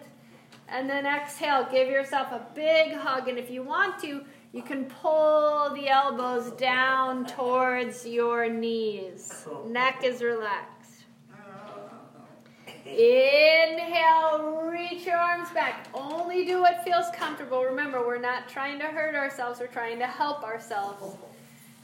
And 0.68 0.88
then 0.88 1.08
exhale, 1.08 1.68
give 1.72 1.90
yourself 1.90 2.32
a 2.32 2.46
big 2.54 2.94
hug. 2.94 3.28
And 3.28 3.40
if 3.40 3.50
you 3.50 3.64
want 3.64 4.00
to, 4.02 4.24
you 4.54 4.62
can 4.62 4.86
pull 4.86 5.74
the 5.74 5.88
elbows 5.88 6.52
down 6.52 7.26
towards 7.26 8.06
your 8.06 8.48
knees. 8.48 9.48
Neck 9.66 10.04
is 10.04 10.22
relaxed. 10.22 11.06
Inhale, 12.86 14.70
reach 14.72 15.06
your 15.06 15.18
arms 15.18 15.50
back. 15.50 15.88
Only 15.96 16.46
do 16.46 16.62
what 16.62 16.84
feels 16.84 17.06
comfortable. 17.14 17.64
Remember, 17.64 18.06
we're 18.06 18.20
not 18.20 18.48
trying 18.48 18.78
to 18.80 18.86
hurt 18.86 19.16
ourselves, 19.16 19.60
we're 19.60 19.68
trying 19.68 19.98
to 19.98 20.08
help 20.08 20.44
ourselves. 20.44 21.16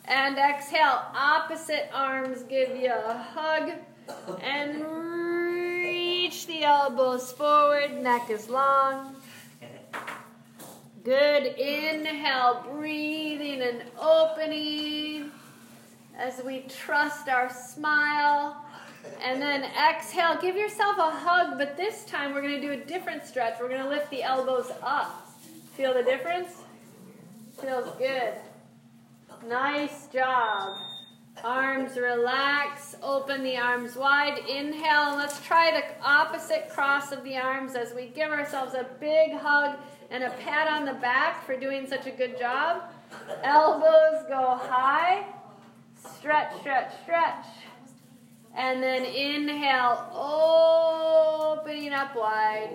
And 0.07 0.37
exhale, 0.37 1.01
opposite 1.15 1.89
arms 1.93 2.43
give 2.43 2.75
you 2.75 2.91
a 2.93 3.13
hug. 3.33 3.71
And 4.41 4.85
reach 4.85 6.45
the 6.45 6.63
elbows 6.63 7.31
forward, 7.31 8.01
neck 8.01 8.29
is 8.29 8.47
long. 8.49 9.15
Good. 11.03 11.45
Inhale, 11.57 12.65
breathing 12.71 13.61
and 13.61 13.83
opening 13.99 15.31
as 16.17 16.41
we 16.43 16.61
trust 16.61 17.27
our 17.27 17.51
smile. 17.51 18.63
And 19.23 19.41
then 19.41 19.63
exhale, 19.89 20.37
give 20.39 20.55
yourself 20.55 20.97
a 20.97 21.11
hug, 21.11 21.57
but 21.57 21.77
this 21.77 22.05
time 22.05 22.33
we're 22.33 22.41
going 22.41 22.59
to 22.59 22.61
do 22.61 22.71
a 22.71 22.85
different 22.85 23.25
stretch. 23.25 23.57
We're 23.59 23.69
going 23.69 23.83
to 23.83 23.89
lift 23.89 24.09
the 24.09 24.23
elbows 24.23 24.71
up. 24.81 25.29
Feel 25.75 25.93
the 25.93 26.03
difference? 26.03 26.49
Feels 27.59 27.95
good. 27.97 28.33
Nice 29.47 30.08
job. 30.08 30.77
Arms 31.43 31.97
relax, 31.97 32.95
open 33.03 33.43
the 33.43 33.58
arms 33.58 33.95
wide. 33.95 34.39
Inhale, 34.39 35.15
let's 35.17 35.39
try 35.45 35.69
the 35.69 35.84
opposite 36.03 36.69
cross 36.69 37.12
of 37.12 37.23
the 37.23 37.38
arms 37.38 37.75
as 37.75 37.93
we 37.93 38.08
give 38.08 38.31
ourselves 38.31 38.73
a 38.73 38.88
big 38.99 39.34
hug 39.34 39.77
and 40.10 40.23
a 40.23 40.31
pat 40.43 40.67
on 40.67 40.86
the 40.86 40.93
back 40.93 41.45
for 41.45 41.55
doing 41.60 41.86
such 41.86 42.08
a 42.08 42.12
good 42.12 42.39
job. 42.39 42.84
Elbows 43.43 44.25
go 44.27 44.58
high. 44.60 45.25
Stretch, 46.17 46.58
stretch, 46.62 46.91
stretch. 47.03 47.45
And 48.55 48.81
then 48.81 49.03
inhale, 49.03 50.10
opening 50.12 51.93
up 51.93 52.15
wide. 52.15 52.69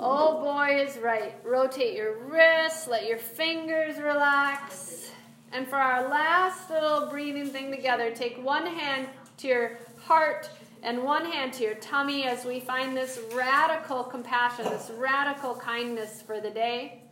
Oh 0.00 0.40
boy 0.42 0.80
is 0.80 0.98
right. 0.98 1.34
Rotate 1.44 1.94
your 1.94 2.16
wrists, 2.24 2.88
let 2.88 3.06
your 3.06 3.18
fingers 3.18 3.98
relax. 3.98 5.11
And 5.52 5.68
for 5.68 5.76
our 5.76 6.08
last 6.08 6.70
little 6.70 7.08
breathing 7.08 7.48
thing 7.48 7.70
together, 7.70 8.10
take 8.10 8.42
one 8.42 8.66
hand 8.66 9.08
to 9.38 9.46
your 9.46 9.78
heart 10.00 10.48
and 10.82 11.02
one 11.04 11.24
hand 11.24 11.52
to 11.54 11.62
your 11.62 11.74
tummy 11.74 12.24
as 12.24 12.44
we 12.44 12.58
find 12.58 12.96
this 12.96 13.20
radical 13.34 14.02
compassion, 14.02 14.64
this 14.64 14.90
radical 14.96 15.54
kindness 15.54 16.22
for 16.22 16.40
the 16.40 16.50
day. 16.50 17.02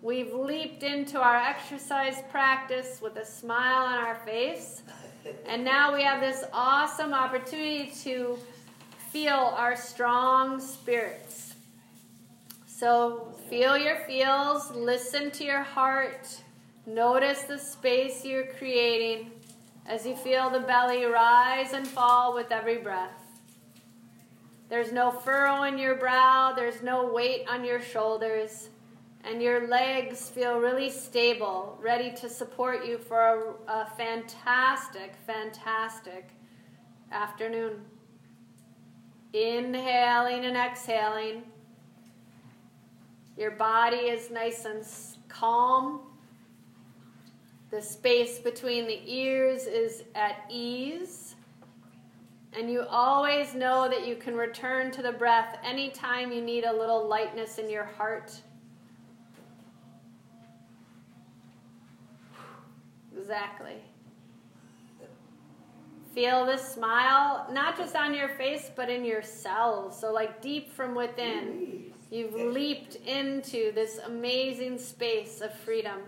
We've 0.00 0.32
leaped 0.32 0.82
into 0.82 1.20
our 1.20 1.36
exercise 1.36 2.22
practice 2.30 3.00
with 3.02 3.16
a 3.16 3.24
smile 3.24 3.86
on 3.86 3.98
our 3.98 4.16
face. 4.16 4.82
And 5.46 5.64
now 5.64 5.94
we 5.94 6.02
have 6.02 6.20
this 6.20 6.44
awesome 6.52 7.12
opportunity 7.12 7.92
to 8.04 8.38
feel 9.10 9.52
our 9.56 9.76
strong 9.76 10.60
spirits. 10.60 11.54
So 12.66 13.34
feel 13.48 13.76
your 13.76 13.96
feels, 14.06 14.70
listen 14.72 15.30
to 15.32 15.44
your 15.44 15.62
heart, 15.62 16.42
notice 16.86 17.42
the 17.42 17.58
space 17.58 18.24
you're 18.24 18.46
creating 18.46 19.32
as 19.86 20.06
you 20.06 20.16
feel 20.16 20.50
the 20.50 20.60
belly 20.60 21.04
rise 21.04 21.72
and 21.72 21.86
fall 21.86 22.34
with 22.34 22.50
every 22.50 22.78
breath. 22.78 23.26
There's 24.68 24.92
no 24.92 25.10
furrow 25.10 25.62
in 25.64 25.78
your 25.78 25.94
brow, 25.94 26.52
there's 26.54 26.82
no 26.82 27.12
weight 27.12 27.44
on 27.48 27.64
your 27.64 27.80
shoulders, 27.80 28.70
and 29.22 29.40
your 29.40 29.68
legs 29.68 30.28
feel 30.28 30.58
really 30.58 30.90
stable, 30.90 31.78
ready 31.80 32.12
to 32.16 32.28
support 32.28 32.84
you 32.84 32.98
for 32.98 33.56
a, 33.68 33.72
a 33.72 33.86
fantastic, 33.96 35.14
fantastic 35.26 36.30
afternoon. 37.12 37.80
Inhaling 39.32 40.44
and 40.46 40.56
exhaling. 40.56 41.42
Your 43.36 43.50
body 43.52 43.96
is 43.96 44.30
nice 44.30 44.64
and 44.64 44.82
calm. 45.28 46.05
The 47.70 47.82
space 47.82 48.38
between 48.38 48.86
the 48.86 49.00
ears 49.04 49.66
is 49.66 50.04
at 50.14 50.44
ease. 50.48 51.34
And 52.52 52.70
you 52.70 52.86
always 52.88 53.54
know 53.54 53.88
that 53.88 54.06
you 54.06 54.16
can 54.16 54.34
return 54.34 54.90
to 54.92 55.02
the 55.02 55.12
breath 55.12 55.58
anytime 55.62 56.32
you 56.32 56.40
need 56.40 56.64
a 56.64 56.72
little 56.72 57.06
lightness 57.06 57.58
in 57.58 57.68
your 57.68 57.84
heart. 57.84 58.32
Exactly. 63.18 63.82
Feel 66.14 66.46
the 66.46 66.56
smile, 66.56 67.46
not 67.52 67.76
just 67.76 67.94
on 67.94 68.14
your 68.14 68.30
face, 68.30 68.70
but 68.74 68.88
in 68.88 69.04
your 69.04 69.20
cells. 69.20 70.00
So, 70.00 70.12
like 70.12 70.40
deep 70.40 70.72
from 70.72 70.94
within, 70.94 71.92
you've 72.10 72.32
leaped 72.32 72.94
into 72.94 73.70
this 73.72 73.98
amazing 73.98 74.78
space 74.78 75.42
of 75.42 75.52
freedom. 75.52 76.00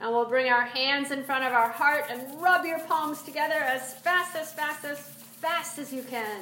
And 0.00 0.10
we'll 0.10 0.28
bring 0.28 0.50
our 0.50 0.64
hands 0.64 1.10
in 1.10 1.22
front 1.22 1.44
of 1.44 1.52
our 1.52 1.68
heart 1.68 2.06
and 2.10 2.40
rub 2.40 2.64
your 2.64 2.78
palms 2.80 3.22
together 3.22 3.54
as 3.54 3.94
fast, 3.94 4.34
as 4.34 4.52
fast, 4.52 4.84
as 4.84 4.98
fast 4.98 5.78
as 5.78 5.92
you 5.92 6.02
can. 6.02 6.40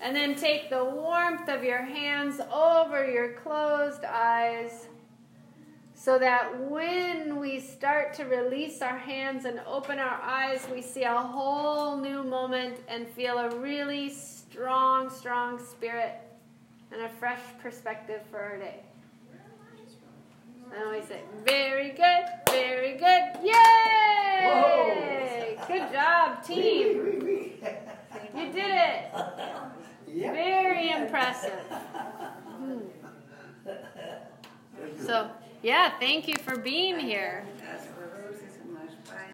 And 0.00 0.14
then 0.14 0.36
take 0.36 0.70
the 0.70 0.84
warmth 0.84 1.48
of 1.48 1.64
your 1.64 1.82
hands 1.82 2.40
over 2.52 3.10
your 3.10 3.32
closed 3.32 4.04
eyes 4.04 4.86
so 6.06 6.16
that 6.20 6.60
when 6.70 7.40
we 7.40 7.58
start 7.58 8.14
to 8.14 8.24
release 8.24 8.80
our 8.82 8.96
hands 8.96 9.44
and 9.46 9.58
open 9.66 9.98
our 9.98 10.20
eyes, 10.22 10.64
we 10.72 10.80
see 10.80 11.02
a 11.02 11.12
whole 11.12 11.96
new 11.96 12.22
moment 12.22 12.76
and 12.86 13.08
feel 13.08 13.38
a 13.38 13.56
really 13.56 14.10
strong, 14.10 15.10
strong 15.10 15.58
spirit 15.58 16.20
and 16.92 17.02
a 17.02 17.08
fresh 17.08 17.40
perspective 17.60 18.20
for 18.30 18.38
our 18.38 18.58
day. 18.58 18.84
And 20.74 20.90
we 20.90 21.02
say, 21.06 21.20
very 21.44 21.90
good, 21.90 22.24
very 22.50 22.96
good, 22.96 23.38
yay! 23.42 24.56
Good 25.66 25.92
job, 25.92 26.42
team. 26.46 27.22
You 28.34 28.52
did 28.52 28.56
it. 28.56 29.10
Very 30.08 30.90
impressive. 30.90 31.60
So, 35.04 35.28
yeah, 35.62 35.98
thank 35.98 36.28
you 36.28 36.36
for 36.36 36.56
being 36.56 36.98
here. 36.98 37.44